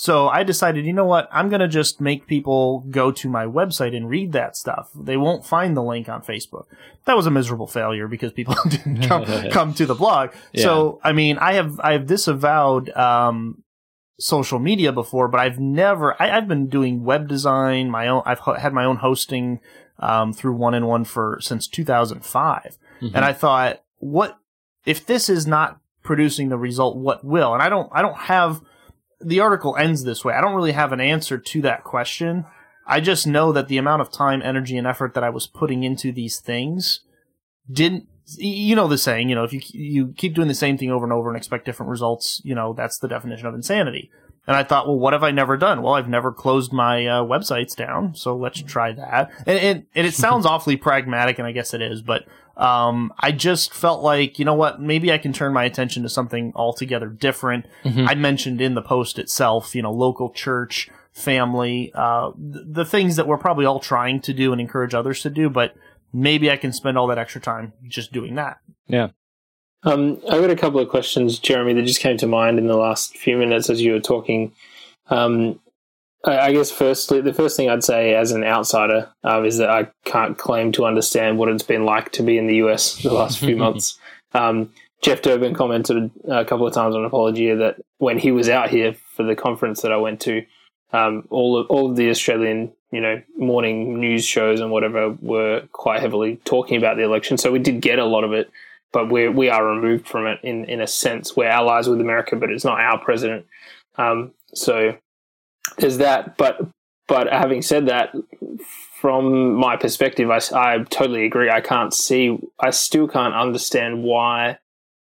[0.00, 1.28] So I decided, you know what?
[1.30, 4.88] I'm going to just make people go to my website and read that stuff.
[4.94, 6.64] They won't find the link on Facebook.
[7.04, 10.30] That was a miserable failure because people didn't come, come to the blog.
[10.56, 13.62] So, I mean, I have, I have disavowed, um,
[14.18, 18.38] social media before, but I've never, I, I've been doing web design, my own, I've
[18.38, 19.60] ho- had my own hosting,
[19.98, 22.78] um, through one and one for, since 2005.
[23.02, 23.12] Mhm.
[23.14, 24.38] And I thought, what,
[24.86, 27.52] if this is not producing the result, what will?
[27.52, 28.62] And I don't, I don't have,
[29.20, 30.34] the article ends this way.
[30.34, 32.46] I don't really have an answer to that question.
[32.86, 35.84] I just know that the amount of time, energy, and effort that I was putting
[35.84, 37.00] into these things
[37.70, 38.06] didn't.
[38.36, 41.04] You know the saying, you know, if you you keep doing the same thing over
[41.04, 44.08] and over and expect different results, you know that's the definition of insanity.
[44.46, 45.82] And I thought, well, what have I never done?
[45.82, 49.30] Well, I've never closed my uh, websites down, so let's try that.
[49.46, 52.24] And, and and it sounds awfully pragmatic, and I guess it is, but
[52.60, 56.08] Um, I just felt like, you know what, maybe I can turn my attention to
[56.10, 57.64] something altogether different.
[57.84, 58.06] Mhm.
[58.08, 63.16] I mentioned in the post itself, you know, local church, family, uh, th- the things
[63.16, 65.74] that we're probably all trying to do and encourage others to do, but
[66.12, 68.58] maybe I can spend all that extra time just doing that.
[68.88, 69.08] Yeah.
[69.82, 72.76] Um, I've got a couple of questions, Jeremy, that just came to mind in the
[72.76, 74.52] last few minutes as you were talking.
[75.08, 75.58] Um,
[76.24, 79.70] I, I guess firstly, the first thing I'd say as an outsider um, is that
[79.70, 83.12] I can't claim to understand what it's been like to be in the US the
[83.12, 83.98] last few months.
[84.32, 88.68] Um, Jeff Durbin commented a couple of times on Apologia that when he was out
[88.68, 90.44] here for the conference that I went to,
[90.92, 95.66] um, all of all of the Australian, you know, morning news shows and whatever were
[95.72, 97.38] quite heavily talking about the election.
[97.38, 98.50] So we did get a lot of it
[98.92, 101.36] but we we are removed from it in in a sense.
[101.36, 103.46] We're allies with America, but it's not our president.
[103.96, 104.96] Um, so
[105.78, 106.36] there's that.
[106.36, 106.68] But
[107.08, 108.14] but having said that,
[109.00, 111.50] from my perspective, I, I totally agree.
[111.50, 112.38] I can't see.
[112.58, 114.58] I still can't understand why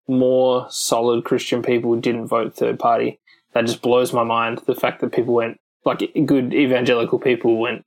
[0.07, 3.21] more solid Christian people didn't vote third party.
[3.53, 4.63] That just blows my mind.
[4.67, 7.85] The fact that people went like good evangelical people went,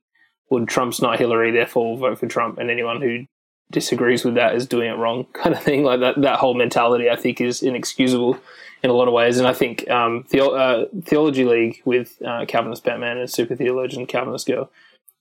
[0.50, 3.26] well, Trump's not Hillary, therefore we'll vote for Trump, and anyone who
[3.70, 7.10] disagrees with that is doing it wrong kind of thing like that that whole mentality
[7.10, 8.38] i think is inexcusable
[8.82, 12.44] in a lot of ways and i think um, the uh, theology league with uh,
[12.46, 14.70] calvinist batman and super theologian calvinist girl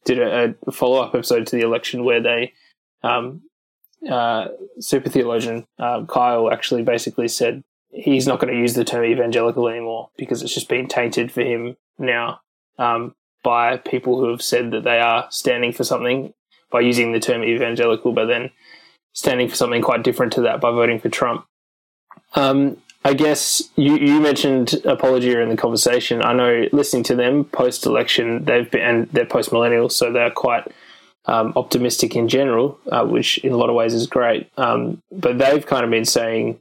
[0.05, 2.53] did a, a follow-up episode to the election where they
[3.03, 3.41] um,
[4.09, 4.47] uh,
[4.79, 9.67] super theologian uh, kyle actually basically said he's not going to use the term evangelical
[9.67, 12.39] anymore because it's just been tainted for him now
[12.77, 16.33] um, by people who have said that they are standing for something
[16.71, 18.51] by using the term evangelical, but then
[19.13, 21.45] standing for something quite different to that by voting for Trump.
[22.35, 22.77] Um,
[23.07, 26.21] I guess you, you mentioned Apologia in the conversation.
[26.21, 30.29] I know listening to them post election, they've been, and they're post millennials, so they're
[30.29, 30.69] quite
[31.23, 34.49] um, optimistic in general, uh, which in a lot of ways is great.
[34.57, 36.59] Um, but they've kind of been saying,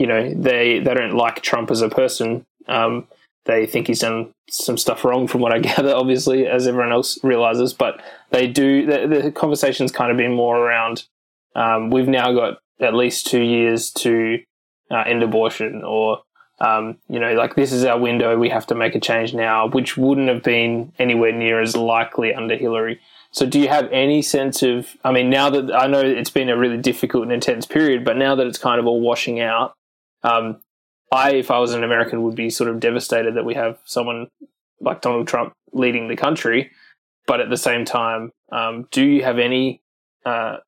[0.00, 2.44] you know, they, they don't like Trump as a person.
[2.66, 3.06] Um,
[3.44, 7.22] they think he's done some stuff wrong, from what I gather, obviously, as everyone else
[7.22, 7.72] realizes.
[7.72, 8.84] But they do.
[8.84, 11.04] The, the conversation's kind of been more around.
[11.54, 14.40] Um, we've now got at least two years to
[14.94, 16.22] uh, end abortion, or
[16.60, 18.38] um, you know, like this is our window.
[18.38, 22.32] We have to make a change now, which wouldn't have been anywhere near as likely
[22.32, 23.00] under Hillary.
[23.32, 24.96] So, do you have any sense of?
[25.04, 28.16] I mean, now that I know it's been a really difficult and intense period, but
[28.16, 29.74] now that it's kind of all washing out,
[30.22, 30.60] um,
[31.10, 34.28] I, if I was an American, would be sort of devastated that we have someone
[34.80, 36.70] like Donald Trump leading the country.
[37.26, 39.82] But at the same time, um, do you have any
[40.24, 40.58] uh,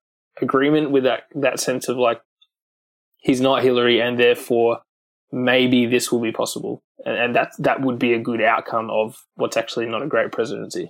[0.41, 2.21] agreement with that that sense of like
[3.19, 4.81] he's not Hillary, and therefore
[5.33, 9.17] maybe this will be possible, and, and that that would be a good outcome of
[9.35, 10.89] what's actually not a great presidency.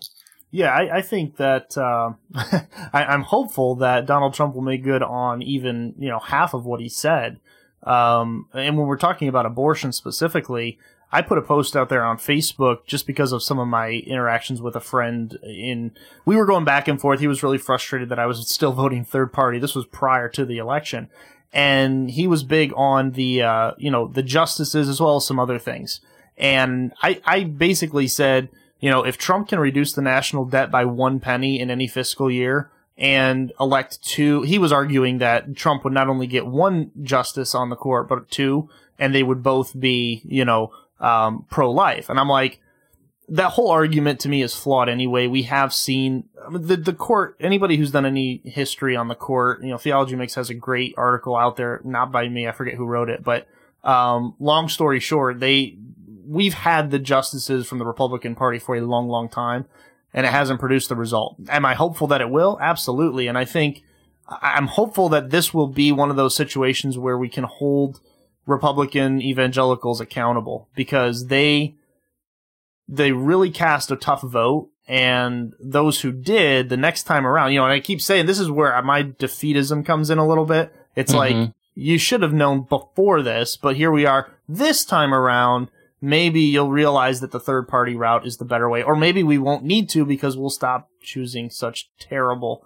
[0.51, 5.03] Yeah, I, I think that uh, I, I'm hopeful that Donald Trump will make good
[5.03, 7.41] on even you know half of what he said.
[7.83, 10.79] Um, and when we're talking about abortion specifically,
[11.13, 14.61] I put a post out there on Facebook just because of some of my interactions
[14.61, 15.93] with a friend in,
[16.25, 17.21] we were going back and forth.
[17.21, 19.59] He was really frustrated that I was still voting third party.
[19.59, 21.09] This was prior to the election.
[21.57, 25.41] And he was big on the, uh, you know, the justices as well as some
[25.41, 26.01] other things.
[26.37, 30.85] And I, I basically said, you know, if Trump can reduce the national debt by
[30.85, 34.43] one penny in any fiscal year, and elect two.
[34.43, 38.31] He was arguing that Trump would not only get one justice on the court, but
[38.31, 42.09] two, and they would both be, you know, um, pro-life.
[42.09, 42.61] And I'm like,
[43.29, 45.27] that whole argument to me is flawed anyway.
[45.27, 47.37] We have seen the the court.
[47.41, 50.95] Anybody who's done any history on the court, you know, Theology Mix has a great
[50.97, 52.47] article out there, not by me.
[52.47, 53.47] I forget who wrote it, but
[53.85, 55.77] um, long story short, they
[56.27, 59.67] we've had the justices from the Republican Party for a long, long time
[60.17, 61.37] and it hasn't produced the result.
[61.49, 62.59] Am I hopeful that it will?
[62.61, 63.27] Absolutely.
[63.29, 63.83] And I think
[64.29, 68.01] I'm hopeful that this will be one of those situations where we can hold
[68.47, 71.75] Republican evangelicals accountable because they
[72.89, 77.59] they really cast a tough vote and those who did the next time around, you
[77.59, 80.73] know, and I keep saying this is where my defeatism comes in a little bit.
[80.95, 81.17] It's Mhm.
[81.17, 85.69] like you should have known before this, but here we are this time around
[86.01, 88.83] maybe you'll realize that the third party route is the better way.
[88.83, 92.65] Or maybe we won't need to because we'll stop choosing such terrible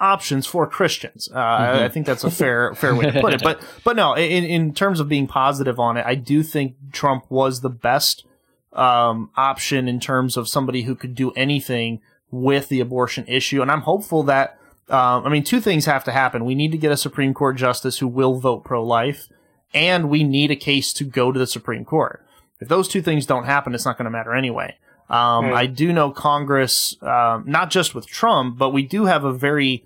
[0.00, 1.28] options for Christians.
[1.32, 3.42] Uh, I, I think that's a fair, fair way to put it.
[3.42, 7.26] But, but no, in, in terms of being positive on it, I do think Trump
[7.28, 8.24] was the best,
[8.72, 12.00] um, option in terms of somebody who could do anything
[12.30, 13.62] with the abortion issue.
[13.62, 14.58] And I'm hopeful that,
[14.88, 16.44] um, I mean, two things have to happen.
[16.44, 19.28] We need to get a Supreme Court justice who will vote pro-life
[19.72, 22.24] and we need a case to go to the Supreme Court.
[22.60, 24.76] If those two things don't happen, it's not going to matter anyway.
[25.08, 25.54] Um, Right.
[25.54, 29.84] I do know Congress, um, not just with Trump, but we do have a very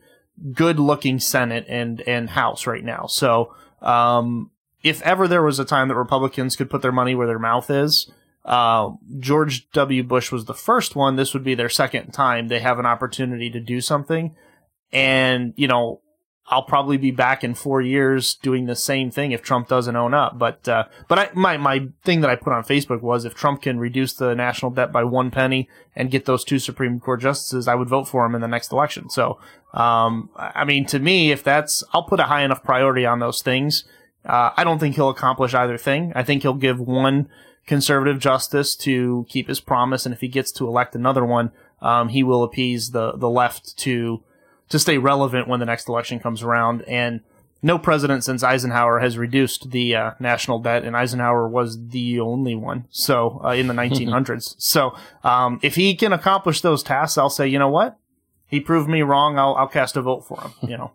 [0.52, 3.06] good looking Senate and and House right now.
[3.06, 4.50] So um,
[4.82, 7.70] if ever there was a time that Republicans could put their money where their mouth
[7.70, 8.10] is,
[8.44, 10.02] uh, George W.
[10.02, 11.16] Bush was the first one.
[11.16, 14.34] This would be their second time they have an opportunity to do something.
[14.92, 16.02] And, you know,
[16.46, 20.12] I'll probably be back in four years doing the same thing if Trump doesn't own
[20.12, 20.38] up.
[20.38, 23.62] But, uh, but I, my, my thing that I put on Facebook was if Trump
[23.62, 27.66] can reduce the national debt by one penny and get those two Supreme Court justices,
[27.66, 29.08] I would vote for him in the next election.
[29.08, 29.38] So,
[29.72, 33.40] um, I mean, to me, if that's, I'll put a high enough priority on those
[33.40, 33.84] things.
[34.26, 36.12] Uh, I don't think he'll accomplish either thing.
[36.14, 37.30] I think he'll give one
[37.66, 40.06] conservative justice to keep his promise.
[40.06, 43.76] And if he gets to elect another one, um, he will appease the, the left
[43.78, 44.22] to,
[44.68, 46.82] to stay relevant when the next election comes around.
[46.82, 47.20] And
[47.62, 52.54] no president since Eisenhower has reduced the uh, national debt, and Eisenhower was the only
[52.54, 52.86] one.
[52.90, 54.54] So uh, in the 1900s.
[54.58, 57.98] so um, if he can accomplish those tasks, I'll say, you know what,
[58.46, 59.38] he proved me wrong.
[59.38, 60.52] I'll I'll cast a vote for him.
[60.62, 60.92] You know.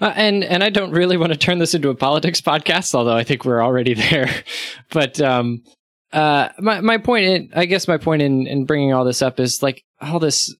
[0.00, 3.16] Uh, and and I don't really want to turn this into a politics podcast, although
[3.16, 4.30] I think we're already there.
[4.90, 5.62] but um,
[6.12, 9.40] uh, my my point, in, I guess, my point in in bringing all this up
[9.40, 10.54] is like all this.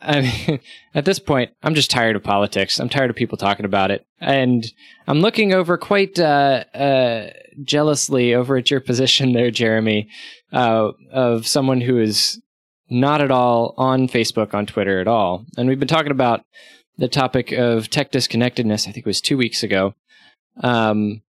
[0.00, 0.60] I mean,
[0.94, 2.78] at this point, I'm just tired of politics.
[2.78, 4.64] I'm tired of people talking about it, and
[5.06, 7.30] I'm looking over quite uh, uh,
[7.64, 10.08] jealously over at your position there, Jeremy,
[10.52, 12.40] uh, of someone who is
[12.88, 16.42] not at all on Facebook, on Twitter at all, and we've been talking about
[16.98, 18.86] the topic of tech disconnectedness.
[18.86, 19.94] I think it was two weeks ago,
[20.62, 21.22] um,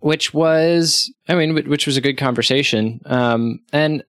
[0.00, 3.00] which was, I mean, which was a good conversation.
[3.06, 4.04] Um, and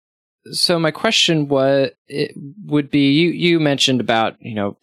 [0.52, 2.32] so my question was, it
[2.64, 4.78] would be, you, you mentioned about, you know,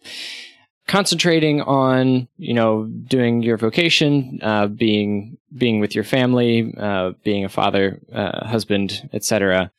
[0.86, 7.44] concentrating on, you know, doing your vocation, uh, being, being with your family, uh, being
[7.44, 9.70] a father, uh, husband, etc.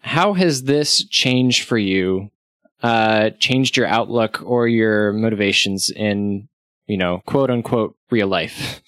[0.00, 2.30] How has this changed for you
[2.82, 6.48] uh, changed your outlook or your motivations in,
[6.86, 8.82] you know, quote unquote real life?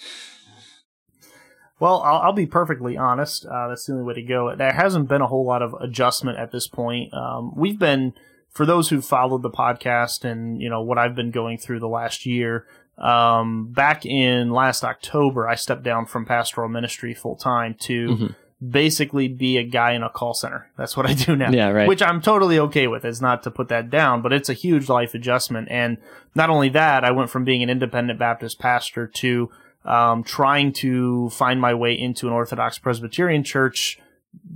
[1.79, 3.45] Well, I'll, I'll be perfectly honest.
[3.45, 4.55] Uh, that's the only way to go.
[4.55, 7.13] There hasn't been a whole lot of adjustment at this point.
[7.13, 8.15] Um, we've been,
[8.51, 11.89] for those who followed the podcast and, you know, what I've been going through the
[11.89, 12.67] last year,
[12.99, 18.27] um, back in last October, I stepped down from pastoral ministry full time to mm-hmm
[18.71, 20.71] basically be a guy in a call center.
[20.77, 21.51] That's what I do now.
[21.51, 21.89] Yeah, right.
[21.89, 23.05] Which I'm totally okay with.
[23.05, 25.69] It's not to put that down, but it's a huge life adjustment.
[25.71, 25.99] And
[26.35, 29.51] not only that, I went from being an independent Baptist pastor to
[29.85, 33.99] um, trying to find my way into an Orthodox Presbyterian church,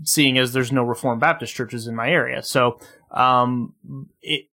[0.04, 2.42] seeing as there's no Reformed Baptist churches in my area.
[2.42, 2.78] So,
[3.10, 3.74] um,
[4.22, 4.48] it,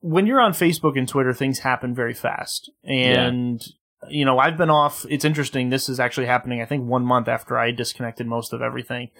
[0.00, 2.70] when you're on Facebook and Twitter, things happen very fast.
[2.84, 3.72] And yeah
[4.08, 5.04] you know, I've been off.
[5.08, 5.70] It's interesting.
[5.70, 9.10] This is actually happening, I think, one month after I disconnected most of everything.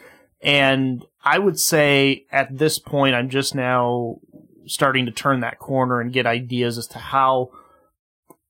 [0.42, 4.20] And I would say at this point, I'm just now
[4.66, 7.50] starting to turn that corner and get ideas as to how,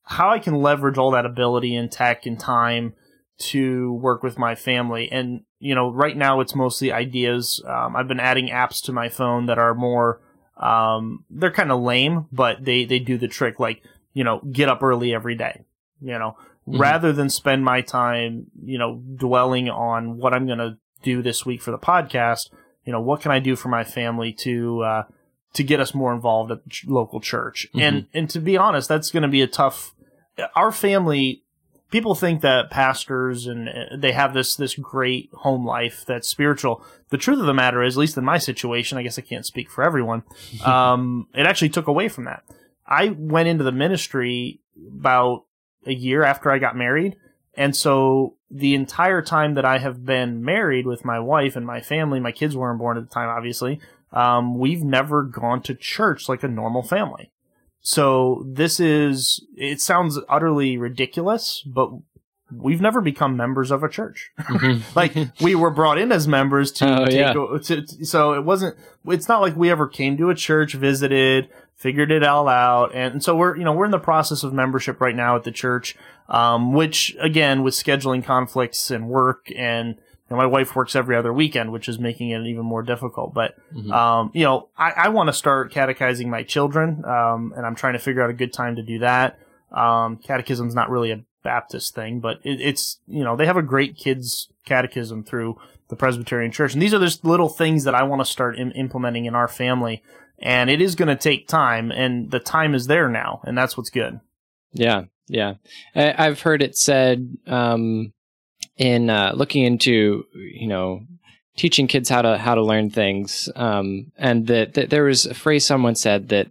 [0.05, 2.95] how I can leverage all that ability and tech and time
[3.39, 5.11] to work with my family.
[5.11, 7.63] And, you know, right now it's mostly ideas.
[7.67, 10.21] Um, I've been adding apps to my phone that are more,
[10.59, 13.59] um, they're kind of lame, but they, they do the trick.
[13.59, 15.65] Like, you know, get up early every day
[16.01, 16.37] you know,
[16.69, 16.81] mm-hmm.
[16.81, 21.47] rather than spend my time, you know, dwelling on what I'm going to do this
[21.47, 22.51] week for the podcast,
[22.85, 25.03] you know, what can I do for my family to, uh,
[25.55, 27.67] to get us more involved at the ch- local church.
[27.69, 27.81] Mm-hmm.
[27.81, 29.95] And, and to be honest, that's going to be a tough,
[30.55, 31.43] our family,
[31.91, 36.85] people think that pastors and uh, they have this, this great home life that's spiritual.
[37.11, 39.47] The truth of the matter is, at least in my situation, I guess I can't
[39.47, 40.23] speak for everyone.
[40.65, 42.45] um, it actually took away from that.
[42.87, 44.61] I went into the ministry
[44.99, 45.45] about
[45.87, 47.17] a year after I got married.
[47.55, 51.81] And so the entire time that I have been married with my wife and my
[51.81, 53.81] family, my kids weren't born at the time, obviously.
[54.13, 57.31] Um, we've never gone to church like a normal family.
[57.81, 61.91] So this is, it sounds utterly ridiculous, but
[62.53, 64.31] we've never become members of a church.
[64.41, 64.83] Mm-hmm.
[64.97, 67.33] like we were brought in as members to, oh, take, yeah.
[67.33, 68.77] to, to, so it wasn't,
[69.07, 71.49] it's not like we ever came to a church, visited,
[71.81, 72.95] figured it all out.
[72.95, 75.51] And so we're, you know, we're in the process of membership right now at the
[75.51, 75.97] church,
[76.29, 81.17] um, which again, with scheduling conflicts and work and, you know, my wife works every
[81.17, 83.33] other weekend, which is making it even more difficult.
[83.33, 83.91] But, mm-hmm.
[83.91, 87.95] um, you know, I, I want to start catechizing my children, um, and I'm trying
[87.95, 89.39] to figure out a good time to do that.
[89.73, 93.63] Um, catechism's not really a Baptist thing, but it, it's, you know, they have a
[93.63, 95.59] great kids catechism through
[95.89, 96.75] the Presbyterian Church.
[96.75, 99.49] And these are just little things that I want to start Im- implementing in our
[99.49, 100.03] family
[100.41, 103.77] and it is going to take time and the time is there now and that's
[103.77, 104.21] what's good
[104.73, 105.55] yeah yeah
[105.95, 108.13] I, have heard it said um,
[108.77, 111.03] in uh, looking into you know
[111.57, 115.35] teaching kids how to how to learn things um, and that, that, there was a
[115.35, 116.51] phrase someone said that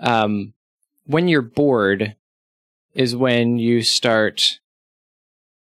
[0.00, 0.52] um,
[1.06, 2.16] when you're bored
[2.94, 4.58] is when you start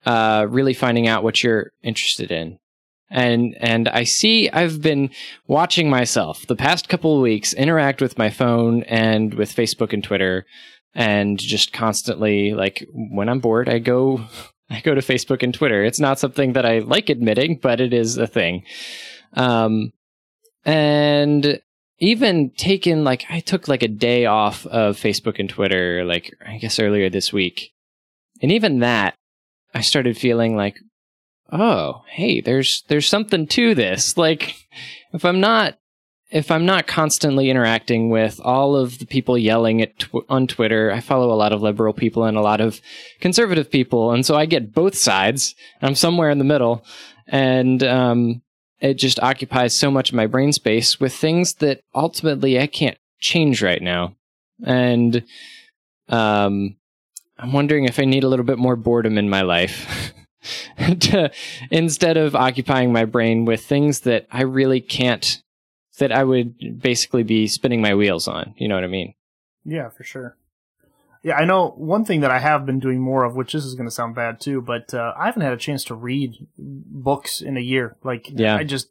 [0.06, 2.60] uh, really finding out what you're interested in.
[3.10, 5.10] And and I see I've been
[5.48, 10.04] watching myself the past couple of weeks interact with my phone and with Facebook and
[10.04, 10.46] Twitter
[10.94, 14.22] and just constantly like when I'm bored I go
[14.70, 15.84] I go to Facebook and Twitter.
[15.84, 18.64] It's not something that I like admitting, but it is a thing.
[19.34, 19.92] Um
[20.64, 21.62] and
[21.98, 26.58] even taken like I took like a day off of Facebook and Twitter like I
[26.58, 27.72] guess earlier this week.
[28.42, 29.16] And even that
[29.74, 30.78] I started feeling like
[31.52, 34.18] oh, hey, there's there's something to this.
[34.18, 34.56] Like
[35.14, 35.78] if I'm not
[36.32, 40.92] if I'm not constantly interacting with all of the people yelling at tw- on Twitter,
[40.92, 42.82] I follow a lot of liberal people and a lot of
[43.20, 45.56] conservative people, and so I get both sides.
[45.82, 46.86] I'm somewhere in the middle,
[47.28, 48.42] and um,
[48.80, 52.98] it just occupies so much of my brain space with things that ultimately I can't
[53.20, 54.16] change right now,
[54.64, 55.24] and
[56.10, 56.76] um,
[57.40, 60.14] I'm wondering if I need a little bit more boredom in my life.
[61.00, 61.32] to,
[61.72, 65.42] instead of occupying my brain with things that I really can't,
[65.98, 68.54] that I would basically be spinning my wheels on.
[68.58, 69.14] You know what I mean?
[69.66, 70.36] Yeah, for sure.
[71.22, 73.76] Yeah, I know one thing that I have been doing more of, which this is
[73.76, 77.42] going to sound bad too, but uh, I haven't had a chance to read books
[77.42, 77.98] in a year.
[78.04, 78.56] Like, Yeah.
[78.56, 78.88] I just,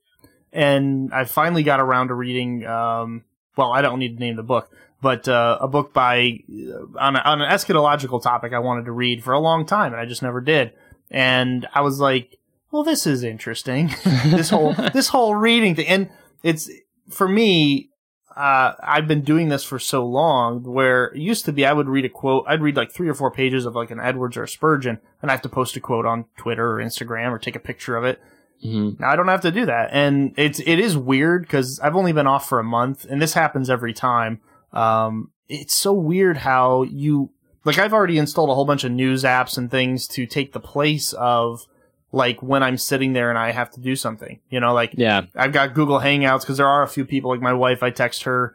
[0.53, 2.67] and I finally got around to reading.
[2.67, 3.25] Um,
[3.57, 4.71] well, I don't need to name the book,
[5.01, 8.93] but uh, a book by uh, on, a, on an eschatological topic I wanted to
[8.93, 10.73] read for a long time, and I just never did.
[11.11, 12.39] And I was like,
[12.71, 13.91] well, this is interesting.
[14.05, 16.11] this whole this whole reading thing, and
[16.43, 16.71] it's
[17.11, 17.91] for me.
[18.37, 21.89] Uh, I've been doing this for so long where it used to be I would
[21.89, 24.45] read a quote, I'd read like three or four pages of like an Edwards or
[24.45, 27.57] a Spurgeon, and I have to post a quote on Twitter or Instagram or take
[27.57, 28.21] a picture of it.
[28.63, 31.97] hmm Now I don't have to do that, and it's it is weird because I've
[31.97, 34.41] only been off for a month, and this happens every time.
[34.73, 37.31] Um, it's so weird how you
[37.65, 40.61] like I've already installed a whole bunch of news apps and things to take the
[40.61, 41.67] place of
[42.13, 44.41] like when I'm sitting there and I have to do something.
[44.51, 45.23] You know, like Yeah.
[45.35, 47.83] I've got Google Hangouts because there are a few people like my wife.
[47.83, 48.55] I text her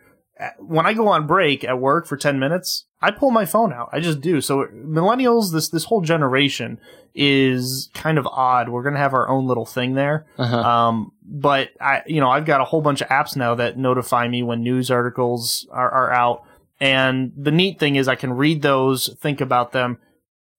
[0.57, 2.85] when I go on break at work for ten minutes.
[3.01, 3.89] I pull my phone out.
[3.91, 4.41] I just do.
[4.41, 6.79] So millennials, this this whole generation
[7.13, 8.69] is kind of odd.
[8.69, 10.25] We're gonna have our own little thing there.
[10.37, 10.57] Uh-huh.
[10.57, 14.27] Um, but I, you know, I've got a whole bunch of apps now that notify
[14.27, 16.43] me when news articles are, are out.
[16.83, 19.97] And the neat thing is I can read those, think about them,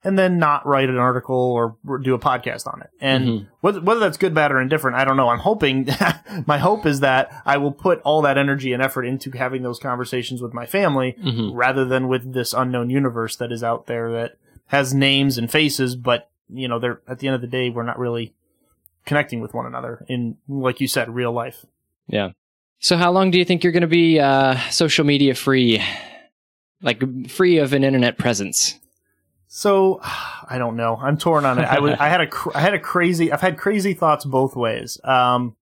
[0.03, 2.91] and then not write an article or do a podcast on it.
[3.01, 3.47] And Mhm.
[3.61, 5.29] whether, whether that's good, bad, or indifferent, I don't know.
[5.29, 5.89] I'm hoping,
[6.47, 9.79] my hope is that I will put all that energy and effort into having those
[9.79, 11.51] conversations with my family Mhm.
[11.55, 14.37] rather than with this unknown universe that is out there that
[14.69, 17.83] has names and faces, but you know, they're at the end of the day, we're
[17.83, 18.35] not really
[19.07, 21.65] connecting with one another in, like you said, real life.
[22.07, 22.31] Yeah.
[22.79, 25.83] So how long do you think you're going to be uh, social media free?
[26.85, 28.79] Like free of an internet presence?
[29.49, 30.01] So
[30.49, 30.97] I don't know.
[30.97, 31.63] I'm torn on it.
[31.65, 33.33] I was, I had a, cr- I had a crazy.
[33.33, 35.01] I've had crazy thoughts both ways.
[35.03, 35.57] Um,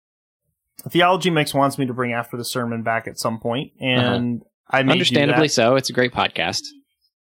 [0.88, 4.82] Theology Mix wants me to bring after the sermon back at some point, and I
[4.82, 4.92] may do Uh-huh.
[4.92, 5.52] Understandably that.
[5.52, 5.76] so.
[5.76, 6.62] It's a great podcast.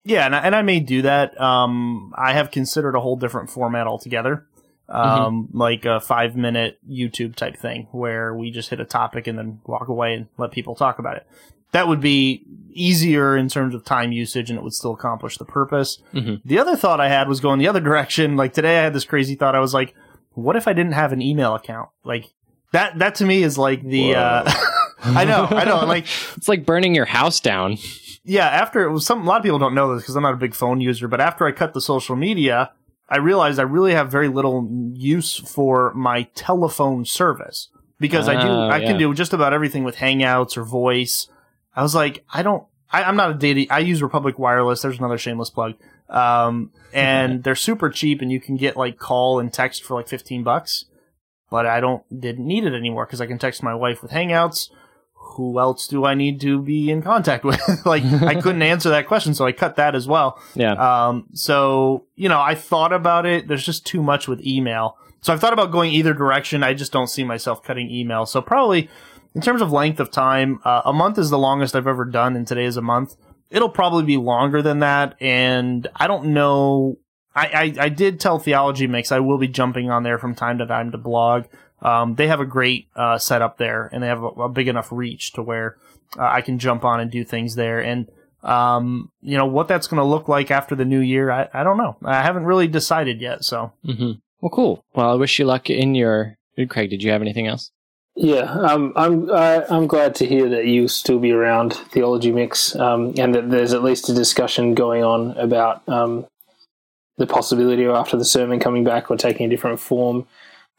[0.04, 1.38] Yeah, and I, and I may do that.
[1.40, 4.46] Um, I have considered a whole different format altogether,
[4.88, 9.36] um, like a five minute YouTube type thing where we just hit a topic and
[9.38, 11.26] then walk away and let people talk about it.
[11.72, 15.44] That would be easier in terms of time usage and it would still accomplish the
[15.44, 15.98] purpose.
[16.14, 16.40] Mhm.
[16.44, 18.36] The other thought I had was going the other direction.
[18.36, 19.54] Like today I had this crazy thought.
[19.54, 19.94] I was like,
[20.34, 21.88] what if I didn't have an email account?
[22.04, 22.26] Like
[22.72, 24.50] that, that to me is like the, uh,
[25.02, 25.84] I know, I know.
[25.84, 26.04] Like,
[26.36, 27.78] It's like burning your house down.
[28.24, 30.34] yeah, after it was some, a lot of people don't know this because I'm not
[30.34, 32.70] a big phone user, but after I cut the social media,
[33.08, 38.46] I realized I really have very little use for my telephone service because I do,
[38.48, 38.86] Oh, I yeah.
[38.88, 41.26] can do just about everything with Hangouts or voice.
[41.74, 44.82] I was like, I don't, I, I'm not a data, I use Republic Wireless.
[44.82, 45.74] There's another shameless plug.
[46.08, 50.08] Um, and they're super cheap and you can get like call and text for like
[50.08, 50.86] 15 bucks.
[51.50, 54.68] But I don't, didn't need it anymore because I can text my wife with Hangouts
[55.38, 57.60] who else do I need to be in contact with?
[57.86, 60.40] like, I couldn't answer that question, so I cut that as well.
[60.54, 60.72] Yeah.
[60.72, 63.46] Um, so, you know, I thought about it.
[63.46, 64.98] There's just too much with email.
[65.20, 66.62] So I've thought about going either direction.
[66.62, 68.26] I just don't see myself cutting email.
[68.26, 68.90] So probably,
[69.38, 72.34] in terms of length of time, uh, a month is the longest I've ever done,
[72.34, 73.14] and today is a month.
[73.50, 76.98] It'll probably be longer than that, and I don't know.
[77.36, 77.46] I,
[77.78, 80.66] I, I did tell Theology Mix I will be jumping on there from time to
[80.66, 81.44] time to blog.
[81.80, 84.90] Um, they have a great uh, setup there, and they have a, a big enough
[84.90, 85.76] reach to where
[86.18, 87.78] uh, I can jump on and do things there.
[87.78, 88.08] And
[88.42, 91.62] um, you know what that's going to look like after the new year, I, I
[91.62, 91.96] don't know.
[92.04, 93.44] I haven't really decided yet.
[93.44, 94.84] So hmm Well, cool.
[94.96, 96.34] Well, I wish you luck in your.
[96.68, 97.70] Craig, did you have anything else?
[98.20, 102.74] Yeah, um, I'm I, I'm glad to hear that you still be around Theology Mix,
[102.74, 106.26] um, and that there's at least a discussion going on about um,
[107.16, 110.26] the possibility of after the sermon coming back or taking a different form.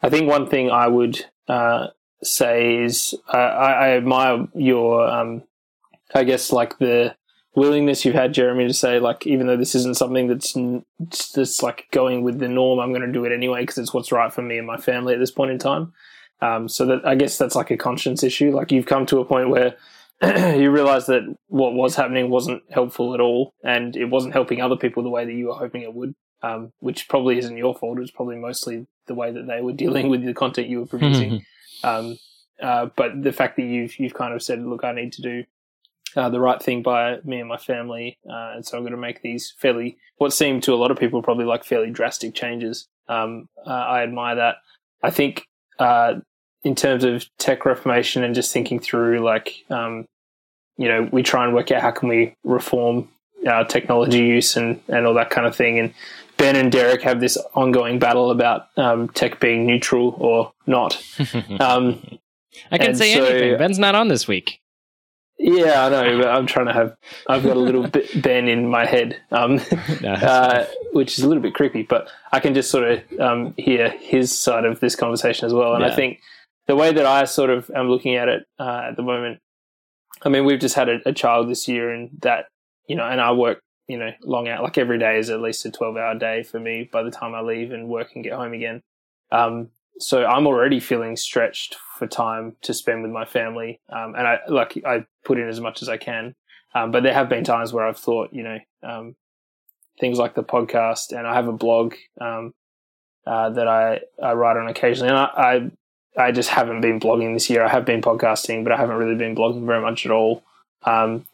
[0.02, 1.88] I think one thing I would uh,
[2.22, 5.42] say is I, I admire your, um,
[6.14, 7.16] I guess, like the
[7.54, 10.52] willingness you've had, Jeremy, to say like even though this isn't something that's
[11.32, 14.12] that's like going with the norm, I'm going to do it anyway because it's what's
[14.12, 15.94] right for me and my family at this point in time.
[16.42, 18.54] Um, so that I guess that's like a conscience issue.
[18.54, 19.76] Like you've come to a point where
[20.56, 24.76] you realize that what was happening wasn't helpful at all, and it wasn't helping other
[24.76, 26.14] people the way that you were hoping it would.
[26.42, 27.98] Um, which probably isn't your fault.
[27.98, 30.86] It was probably mostly the way that they were dealing with the content you were
[30.86, 31.44] producing.
[31.84, 32.16] um,
[32.62, 35.44] uh, but the fact that you've you've kind of said, look, I need to do
[36.16, 38.98] uh, the right thing by me and my family, uh, and so I'm going to
[38.98, 42.88] make these fairly what seem to a lot of people probably like fairly drastic changes.
[43.08, 44.56] Um, uh, I admire that.
[45.02, 45.46] I think
[45.78, 46.16] uh,
[46.62, 50.06] in terms of tech reformation and just thinking through like um,
[50.76, 53.08] you know we try and work out how can we reform
[53.48, 55.94] our technology use and, and all that kind of thing and
[56.36, 61.02] ben and derek have this ongoing battle about um, tech being neutral or not
[61.60, 62.02] um,
[62.70, 64.60] i can say so, anything ben's not on this week
[65.42, 66.94] yeah, I know, but I'm trying to have.
[67.26, 69.58] I've got a little bit Ben in my head, um,
[70.02, 71.82] no, uh, which is a little bit creepy.
[71.82, 75.74] But I can just sort of um, hear his side of this conversation as well.
[75.74, 75.90] And yeah.
[75.90, 76.20] I think
[76.70, 79.40] the way that I sort of am looking at it uh, at the moment,
[80.22, 82.44] I mean, we've just had a, a, child this year, and that
[82.86, 85.66] you know, and I work you know long out like every day is at least
[85.66, 88.34] a twelve hour day for me by the time I leave and work and get
[88.34, 88.82] home again.
[89.32, 94.28] Um, so I'm already feeling stretched for time to spend with my family, um, and
[94.28, 96.36] I like I put in as much as I can.
[96.72, 99.16] Um, but there have been times where I've thought, you know, um,
[99.98, 102.52] things like the podcast, and I have a blog um,
[103.26, 105.70] uh, that I, I write on occasionally, and I, I
[106.16, 107.64] I just haven't been blogging this year.
[107.64, 110.42] I have been podcasting, but I haven't really been blogging very much at all.
[110.82, 111.26] Um,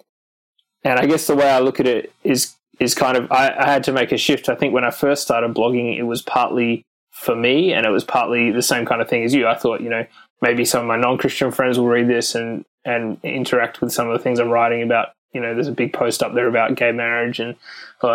[0.85, 3.67] and I guess the way I look at it is is kind of I, I,
[3.67, 4.49] had to make a shift.
[4.49, 8.05] I think when I first started blogging, it was partly for me, and it was
[8.05, 9.47] partly the same kind of thing as you.
[9.47, 10.07] I thought, you know,
[10.43, 14.09] maybe some of my non Christian friends will read this and and interact with some
[14.09, 15.09] of the things I'm writing about.
[15.33, 17.57] You know, there's a big post up there about gay marriage and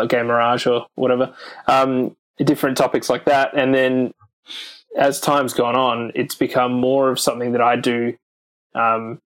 [0.07, 1.33] gay marriage or whatever,
[1.67, 3.53] um, different topics like that.
[3.53, 4.13] And then
[4.97, 8.15] as time's gone on, it's become more of something that I do
[8.75, 9.19] um,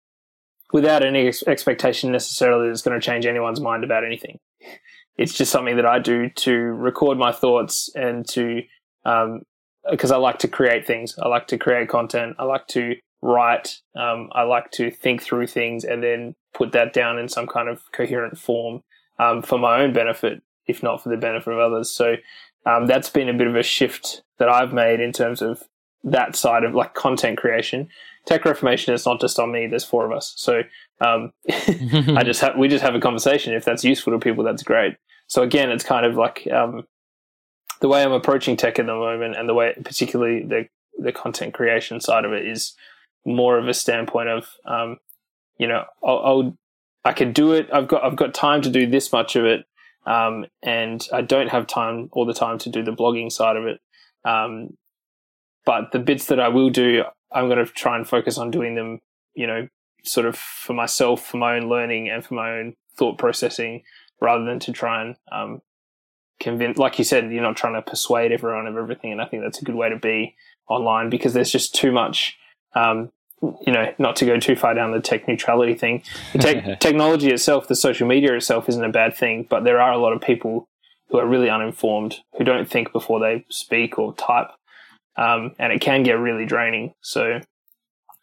[0.72, 4.40] without any ex- expectation necessarily that it's going to change anyone's mind about anything.
[5.18, 8.64] It's just something that I do to record my thoughts and to,
[9.04, 11.16] because um, I like to create things.
[11.22, 12.36] I like to create content.
[12.40, 13.80] I like to write.
[13.96, 17.70] Um, I like to think through things and then put that down in some kind
[17.70, 18.82] of coherent form
[19.20, 21.92] um, for my own benefit, if not for the benefit of others.
[21.92, 22.16] So
[22.66, 25.64] um, that's been a bit of a shift that I've made in terms of
[26.04, 27.88] that side of like content creation.
[28.26, 29.68] Tech Reformation is not just on me.
[29.68, 30.64] There's four of us, so
[31.02, 33.54] um, I just ha- we just have a conversation.
[33.54, 34.96] If that's useful to people, that's great.
[35.28, 36.84] So again, it's kind of like um,
[37.82, 41.54] the way I'm approaching tech at the moment, and the way, particularly the the content
[41.54, 42.74] creation side of it, is
[43.26, 44.98] more of a standpoint of um,
[45.58, 46.58] you know I'll, I'll
[47.06, 47.68] I can do it.
[47.74, 49.66] I've got I've got time to do this much of it.
[50.06, 53.66] Um, and I don't have time all the time to do the blogging side of
[53.66, 53.80] it.
[54.26, 54.78] Um,
[55.66, 58.76] but the bits that I will do, I'm going to try and focus on doing
[58.76, 59.00] them,
[59.34, 59.68] you know,
[60.04, 63.84] sort of for myself, for my own learning and for my own thought processing
[64.22, 65.62] rather than to try and, um,
[66.40, 69.12] convince, like you said, you're not trying to persuade everyone of everything.
[69.12, 70.36] And I think that's a good way to be
[70.68, 72.38] online because there's just too much,
[72.76, 73.12] um,
[73.66, 76.02] you know, not to go too far down the tech neutrality thing.
[76.32, 79.92] The te- technology itself, the social media itself, isn't a bad thing, but there are
[79.92, 80.68] a lot of people
[81.10, 84.48] who are really uninformed, who don't think before they speak or type,
[85.18, 86.94] um, and it can get really draining.
[87.02, 87.42] So,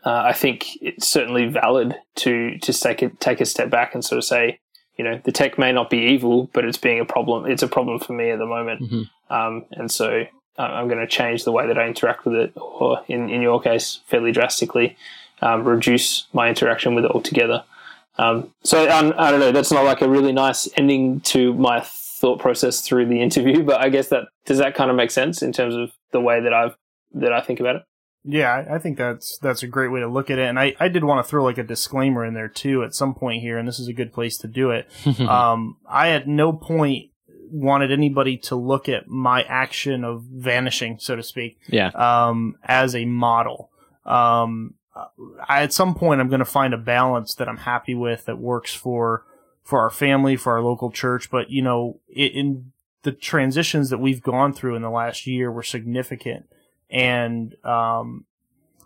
[0.05, 4.03] uh, I think it's certainly valid to to take a, take a step back and
[4.03, 4.59] sort of say,
[4.97, 7.51] you know, the tech may not be evil, but it's being a problem.
[7.51, 9.35] It's a problem for me at the moment, mm-hmm.
[9.35, 10.25] um, and so
[10.59, 13.61] I'm going to change the way that I interact with it, or in, in your
[13.61, 14.97] case, fairly drastically,
[15.43, 17.65] um, reduce my interaction with it altogether.
[18.19, 19.53] Um, so um, I don't know.
[19.53, 23.81] That's not like a really nice ending to my thought process through the interview, but
[23.81, 26.53] I guess that does that kind of make sense in terms of the way that
[26.53, 26.77] I've
[27.15, 27.83] that I think about it.
[28.23, 30.89] Yeah, I think that's that's a great way to look at it, and I, I
[30.89, 33.67] did want to throw like a disclaimer in there too at some point here, and
[33.67, 34.91] this is a good place to do it.
[35.21, 37.10] um, I at no point
[37.51, 42.95] wanted anybody to look at my action of vanishing, so to speak, yeah, um, as
[42.95, 43.71] a model.
[44.05, 44.75] Um,
[45.49, 48.39] I, at some point, I'm going to find a balance that I'm happy with that
[48.39, 49.25] works for
[49.63, 51.31] for our family, for our local church.
[51.31, 52.73] But you know, it, in
[53.03, 56.47] the transitions that we've gone through in the last year were significant,
[56.91, 58.25] and um,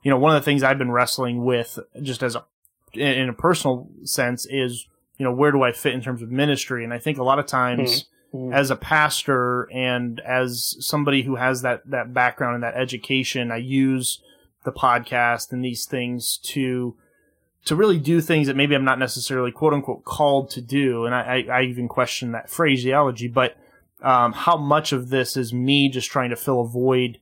[0.03, 2.45] you know, one of the things I've been wrestling with just as a,
[2.93, 4.87] in a personal sense is,
[5.17, 6.85] you know, where do I fit in terms of ministry?
[6.85, 8.07] And I think a lot of times Mm.
[8.53, 13.59] As a pastor and as somebody who has that, that background and that education, I
[13.59, 14.20] use
[14.64, 16.97] the podcast and these things to,
[17.64, 21.05] to really do things that maybe I'm not necessarily quote unquote called to do.
[21.05, 23.57] And I, I, I even question that phraseology, but,
[24.03, 27.18] um, how much of this is me just trying to fill a void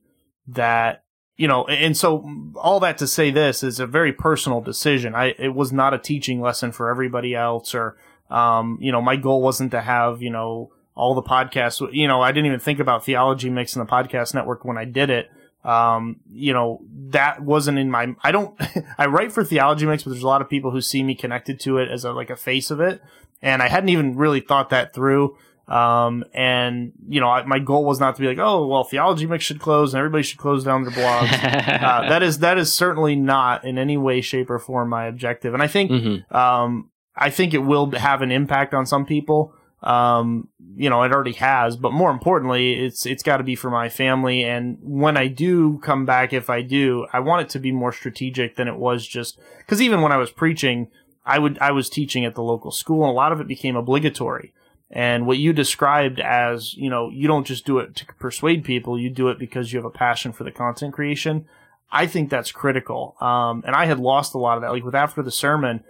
[0.47, 1.03] that,
[1.37, 5.15] you know, and so all that to say this is a very personal decision.
[5.15, 7.97] I, it was not a teaching lesson for everybody else or,
[8.29, 12.21] um, you know, my goal wasn't to have, you know, all the podcasts, you know,
[12.21, 15.29] I didn't even think about theology mix in the podcast network when I did it.
[15.63, 16.81] Um, you know,
[17.11, 18.59] that wasn't in my, I don't,
[18.97, 21.59] I write for theology mix, but there's a lot of people who see me connected
[21.61, 23.01] to it as a, like a face of it.
[23.41, 25.37] And I hadn't even really thought that through.
[25.67, 29.25] Um, and you know, I, my goal was not to be like, oh, well, theology
[29.25, 31.31] mix should close and everybody should close down their blogs.
[31.81, 35.53] uh, that is, that is certainly not in any way, shape or form my objective.
[35.53, 36.31] And I think, Mhm.
[36.35, 39.53] um, I think it will have an impact on some people.
[39.83, 43.69] Um, you know, it already has, but more importantly, it's, it's got to be for
[43.69, 44.43] my family.
[44.43, 47.91] And when I do come back, if I do, I want it to be more
[47.91, 50.87] strategic than it was just, cause even when I was preaching,
[51.25, 53.75] I would, I was teaching at the local school and a lot of it became
[53.75, 54.53] obligatory.
[54.89, 58.99] And what you described as, you know, you don't just do it to persuade people,
[58.99, 61.45] you do it because you have a passion for the content creation.
[61.91, 63.15] I think that's critical.
[63.19, 64.71] Um, and I had lost a lot of that.
[64.71, 65.83] Like with after the sermon,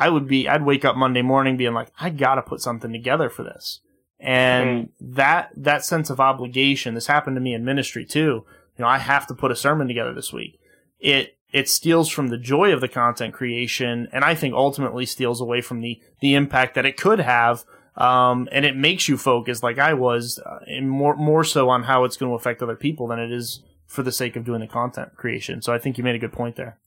[0.00, 3.28] I would be, I'd wake up Monday morning being like, I gotta put something together
[3.28, 3.80] for this.
[4.18, 8.44] And that, that sense of obligation, this happened to me in ministry too.
[8.76, 10.58] You know, I have to put a sermon together this week.
[10.98, 15.40] It, it steals from the joy of the content creation and I think ultimately steals
[15.40, 17.64] away from the, the impact that it could have.
[17.96, 21.84] Um, and it makes you focus like I was, uh, and more, more so on
[21.84, 24.60] how it's going to affect other people than it is for the sake of doing
[24.60, 25.60] the content creation.
[25.60, 26.78] So I think you made a good point there.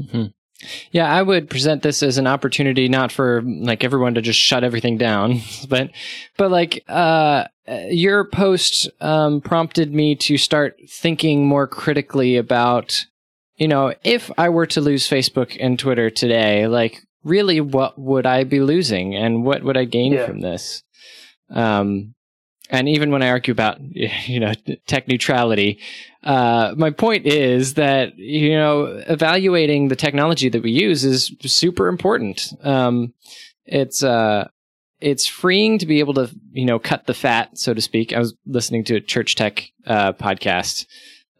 [0.00, 0.32] Mhm.
[0.90, 4.64] Yeah, I would present this as an opportunity not for like everyone to just shut
[4.64, 5.90] everything down, but
[6.36, 7.44] but like uh
[7.90, 13.04] your post um prompted me to start thinking more critically about
[13.56, 18.24] you know, if I were to lose Facebook and Twitter today, like really what would
[18.26, 20.26] I be losing and what would I gain Yeah.
[20.26, 20.82] from this?
[21.50, 22.14] Um
[22.70, 23.78] and even when I argue about
[24.26, 24.52] you know
[24.86, 25.78] tech neutrality,
[26.28, 31.88] uh, my point is that you know evaluating the technology that we use is super
[31.88, 32.52] important.
[32.62, 33.14] Um,
[33.64, 34.48] it's uh,
[35.00, 38.12] it's freeing to be able to you know cut the fat, so to speak.
[38.12, 40.84] I was listening to a church tech uh, podcast,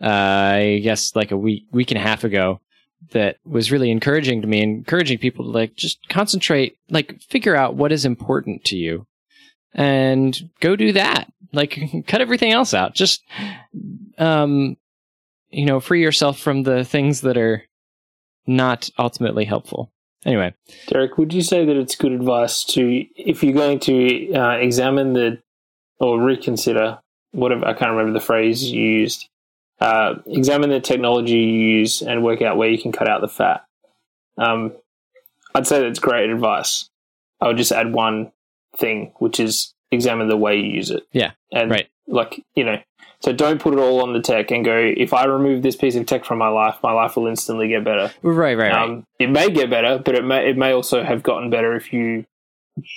[0.01, 2.63] uh, I guess like a week week and a half ago,
[3.13, 7.75] that was really encouraging to me, encouraging people to like just concentrate, like figure out
[7.75, 9.07] what is important to you,
[9.75, 11.31] and go do that.
[11.53, 12.95] Like cut everything else out.
[12.95, 13.25] Just
[14.19, 14.77] um,
[15.51, 17.65] you know, free yourself from the things that are
[18.47, 19.91] not ultimately helpful.
[20.25, 20.53] Anyway,
[20.89, 25.13] Derek, would you say that it's good advice to, if you're going to uh, examine
[25.13, 25.41] the
[26.01, 26.99] or reconsider
[27.33, 29.29] whatever I can't remember the phrase you used,
[29.81, 33.29] uh, examine the technology you use and work out where you can cut out the
[33.29, 33.65] fat.
[34.37, 34.73] Um,
[35.55, 36.89] I'd say that's great advice.
[37.41, 38.33] I would just add one
[38.77, 41.05] thing, which is examine the way you use it.
[41.13, 41.89] Yeah, and right.
[42.07, 42.79] like you know,
[43.21, 44.77] so don't put it all on the tech and go.
[44.77, 47.85] If I remove this piece of tech from my life, my life will instantly get
[47.85, 48.13] better.
[48.23, 48.73] right, right, right.
[48.73, 51.93] Um, it may get better, but it may it may also have gotten better if
[51.93, 52.25] you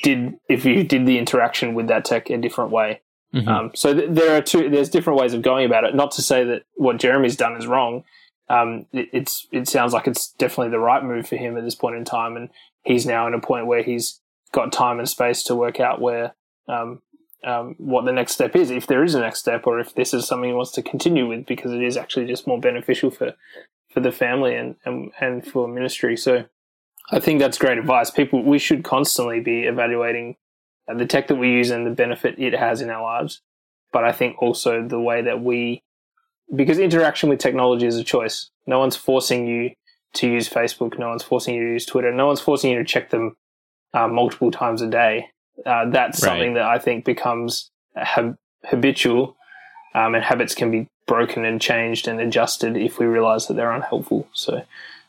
[0.03, 3.01] did if you did the interaction with that tech a different way.
[3.33, 3.47] Mhm.
[3.47, 4.69] Um, so th- there are two.
[4.69, 5.95] There's different ways of going about it.
[5.95, 8.03] Not to say that what Jeremy's done is wrong.
[8.49, 11.75] Um, it, it's it sounds like it's definitely the right move for him at this
[11.75, 12.49] point in time, and
[12.83, 14.19] he's now in a point where he's
[14.51, 16.33] got time and space to work out where
[16.72, 17.01] um,
[17.43, 20.13] um, what the next step is, if there is a next step, or if this
[20.13, 23.34] is something he wants to continue with, because it is actually just more beneficial for
[23.93, 26.15] for the family and and, and for ministry.
[26.15, 26.45] So
[27.11, 28.09] I think that's great advice.
[28.09, 30.38] People, we should constantly be evaluating
[30.89, 33.41] uh, the tech that we use and the benefit it has in our lives.
[33.91, 35.84] But I think also the way that we,
[36.55, 38.49] because interaction with technology is a choice.
[38.65, 39.72] No one's forcing you
[40.13, 40.97] to use Facebook.
[40.97, 42.13] No one's forcing you to use Twitter.
[42.13, 43.36] No one's forcing you to check them
[43.93, 45.28] uh, multiple times a day.
[45.65, 46.29] Uh, that's Right.
[46.29, 49.35] something that I think becomes hab- habitual,
[49.93, 53.71] um, and habits can be broken and changed and adjusted if we realize that they're
[53.71, 54.27] unhelpful.
[54.33, 54.63] So,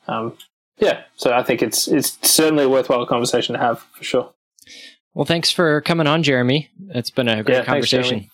[0.09, 0.37] um,
[0.79, 4.33] yeah, so I think it's it's certainly a worthwhile conversation to have for sure.
[5.15, 6.71] well, thanks for coming on, Jeremy.
[6.91, 8.19] It's been a great Yeah, conversation.
[8.19, 8.29] Jeremy.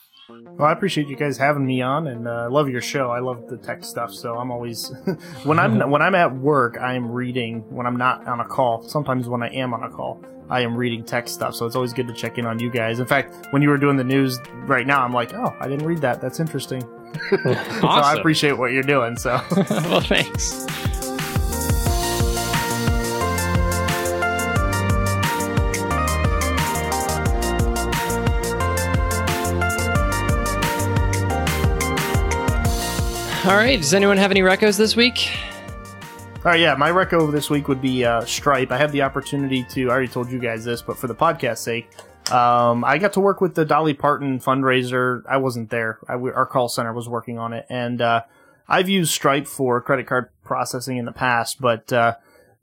[0.59, 3.11] Well, I appreciate you guys having me on, and uh, I love your show.
[3.11, 4.93] I love the tech stuff, so I'm always
[5.45, 7.65] when I'm when I'm at work, I am reading.
[7.71, 10.75] When I'm not on a call, sometimes when I am on a call, I am
[10.75, 13.01] reading tech stuff, so it's always good to check in on you guys.
[13.01, 15.87] In fact, when you were doing the news right now, I'm like, oh, I didn't
[15.87, 16.21] read that.
[16.21, 16.83] That's interesting.
[17.33, 17.55] awesome.
[17.81, 19.17] so I appreciate what you're doing.
[19.17, 19.41] So,
[19.71, 20.67] well, thanks.
[33.45, 33.79] All right.
[33.81, 35.31] Does anyone have any recos this week?
[36.49, 38.73] All right, yeah, my reco this week would be uh, Stripe.
[38.73, 41.59] I had the opportunity to, I already told you guys this, but for the podcast
[41.59, 41.91] sake,
[42.33, 45.25] um, I got to work with the Dolly Parton fundraiser.
[45.29, 45.99] I wasn't there.
[46.09, 47.67] I, our call center was working on it.
[47.69, 48.23] And uh,
[48.67, 52.15] I've used Stripe for credit card processing in the past, but uh,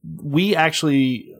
[0.03, 1.35] we actually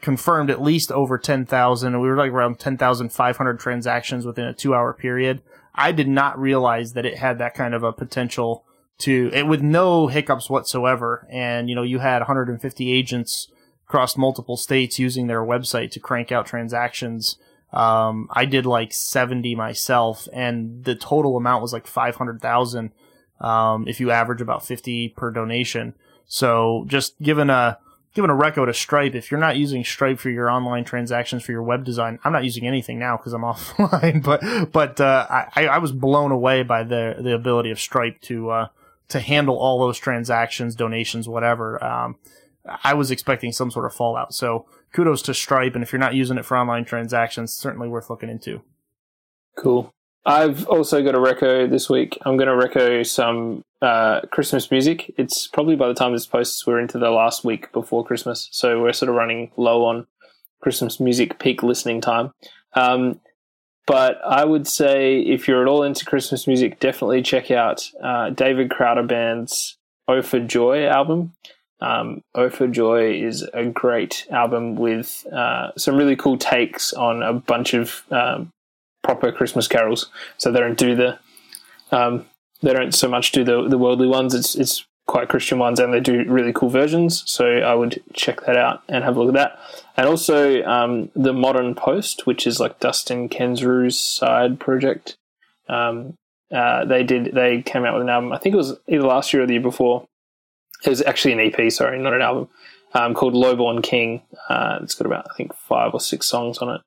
[0.00, 2.00] confirmed at least over 10,000.
[2.00, 5.40] We were like around 10,500 transactions within a two hour period.
[5.72, 8.64] I did not realize that it had that kind of a potential
[8.98, 11.26] to it with no hiccups whatsoever.
[11.30, 13.48] And, you know, you had 150 agents
[13.86, 17.38] across multiple states using their website to crank out transactions.
[17.72, 22.92] Um, I did like 70 myself and the total amount was like 500,000.
[23.38, 25.94] Um, if you average about 50 per donation.
[26.26, 27.78] So just given a,
[28.14, 31.52] given a reco to Stripe, if you're not using Stripe for your online transactions for
[31.52, 34.22] your web design, I'm not using anything now because I'm offline.
[34.22, 38.50] But but uh, I I was blown away by the the ability of Stripe to
[38.50, 38.68] uh,
[39.08, 41.82] to handle all those transactions, donations, whatever.
[41.82, 42.16] Um,
[42.82, 44.34] I was expecting some sort of fallout.
[44.34, 48.10] So kudos to Stripe, and if you're not using it for online transactions, certainly worth
[48.10, 48.62] looking into.
[49.56, 49.90] Cool.
[50.24, 52.18] I've also got a reco this week.
[52.22, 55.14] I'm going to reco some uh, Christmas music.
[55.16, 58.82] It's probably by the time this posts, we're into the last week before Christmas, so
[58.82, 60.06] we're sort of running low on
[60.60, 62.32] Christmas music peak listening time.
[62.74, 63.20] Um,
[63.86, 68.30] but I would say if you're at all into Christmas music, definitely check out uh,
[68.30, 69.76] David Crowder Band's
[70.08, 71.32] "Oh for Joy" album.
[71.80, 77.22] Um, "Oh for Joy" is a great album with uh, some really cool takes on
[77.22, 78.50] a bunch of um,
[79.04, 80.10] proper Christmas carols.
[80.36, 81.18] So they don't do the
[81.92, 82.26] um,
[82.62, 84.34] they don't so much do the the worldly ones.
[84.34, 87.22] It's it's quite Christian ones, and they do really cool versions.
[87.26, 89.58] So I would check that out and have a look at that.
[89.96, 95.16] And also um, the Modern Post, which is like Dustin Kensrue's side project.
[95.68, 96.14] Um,
[96.52, 98.32] uh, they did they came out with an album.
[98.32, 100.06] I think it was either last year or the year before.
[100.84, 102.48] It was actually an EP, sorry, not an album,
[102.92, 104.22] um, called Lowborn King.
[104.48, 106.80] Uh, it's got about I think five or six songs on it.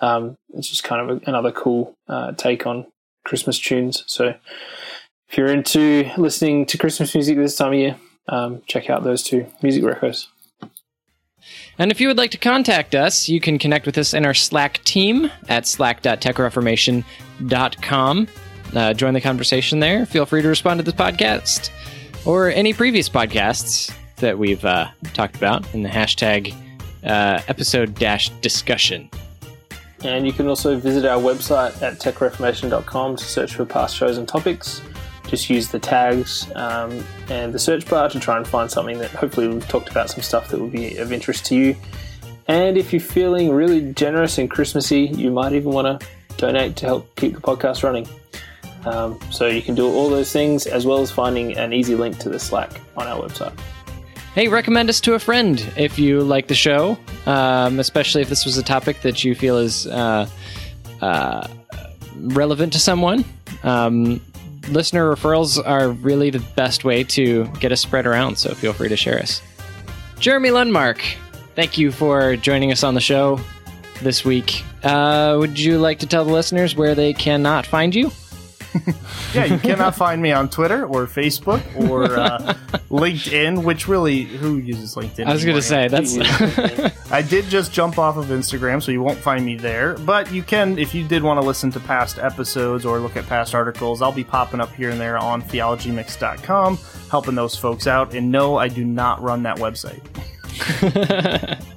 [0.00, 2.86] Um, it's just kind of a, another cool uh, take on
[3.24, 4.04] Christmas tunes.
[4.06, 4.34] So
[5.28, 7.96] if you're into listening to Christmas music this time of year,
[8.28, 10.26] um, check out those two music recos.
[11.78, 14.32] And if you would like to contact us, you can connect with us in our
[14.32, 18.28] Slack team at slack.techreformation.com.
[18.74, 20.06] Uh, join the conversation there.
[20.06, 21.70] Feel free to respond to this podcast
[22.24, 26.54] or any previous podcasts that we've uh, talked about in the hashtag
[27.04, 29.10] uh, episode dash discussion.
[30.02, 34.28] And you can also visit our website at techreformation.com to search for past shows and
[34.28, 34.82] topics
[35.34, 39.10] just use the tags um, and the search bar to try and find something that
[39.10, 41.76] hopefully we've talked about some stuff that will be of interest to you.
[42.46, 46.06] And if you're feeling really generous and Christmassy, you might even want to
[46.36, 48.06] donate to help keep the podcast running.
[48.86, 52.18] Um, so you can do all those things as well as finding an easy link
[52.18, 53.58] to the Slack on our website.
[54.34, 58.44] Hey, recommend us to a friend if you like the show, um, especially if this
[58.44, 60.28] was a topic that you feel is uh,
[61.00, 61.48] uh,
[62.16, 63.24] relevant to someone.
[63.62, 64.20] Um,
[64.68, 68.88] listener referrals are really the best way to get us spread around, so feel free
[68.88, 69.42] to share us.
[70.18, 71.02] Jeremy Lundmark,
[71.54, 73.40] thank you for joining us on the show
[74.02, 74.64] this week.
[74.82, 78.10] Uh, would you like to tell the listeners where they cannot find you?
[79.34, 82.38] yeah, you cannot find me on Twitter or Facebook or uh,
[82.90, 85.26] LinkedIn, which really, who uses LinkedIn?
[85.26, 86.16] I was going to say, that's.
[87.14, 89.94] I did just jump off of Instagram, so you won't find me there.
[89.98, 93.24] But you can, if you did want to listen to past episodes or look at
[93.28, 96.76] past articles, I'll be popping up here and there on theologymix.com,
[97.12, 98.14] helping those folks out.
[98.16, 100.02] And no, I do not run that website.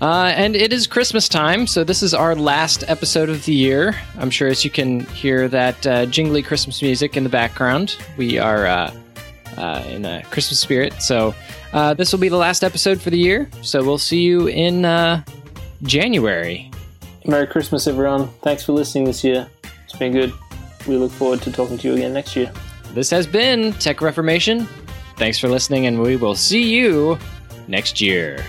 [0.00, 3.94] Uh, and it is Christmas time, so this is our last episode of the year.
[4.18, 8.36] I'm sure as you can hear that uh, jingly Christmas music in the background, we
[8.36, 8.92] are uh,
[9.56, 11.00] uh in a Christmas spirit.
[11.00, 11.36] So
[11.72, 13.48] uh, this will be the last episode for the year.
[13.62, 15.22] So we'll see you in uh,
[15.82, 16.70] January.
[17.26, 18.28] Merry Christmas, everyone.
[18.42, 19.48] Thanks for listening this year.
[19.84, 20.32] It's been good.
[20.86, 22.52] We look forward to talking to you again next year.
[22.94, 24.66] This has been Tech Reformation.
[25.16, 27.18] Thanks for listening, and we will see you
[27.68, 28.44] next year.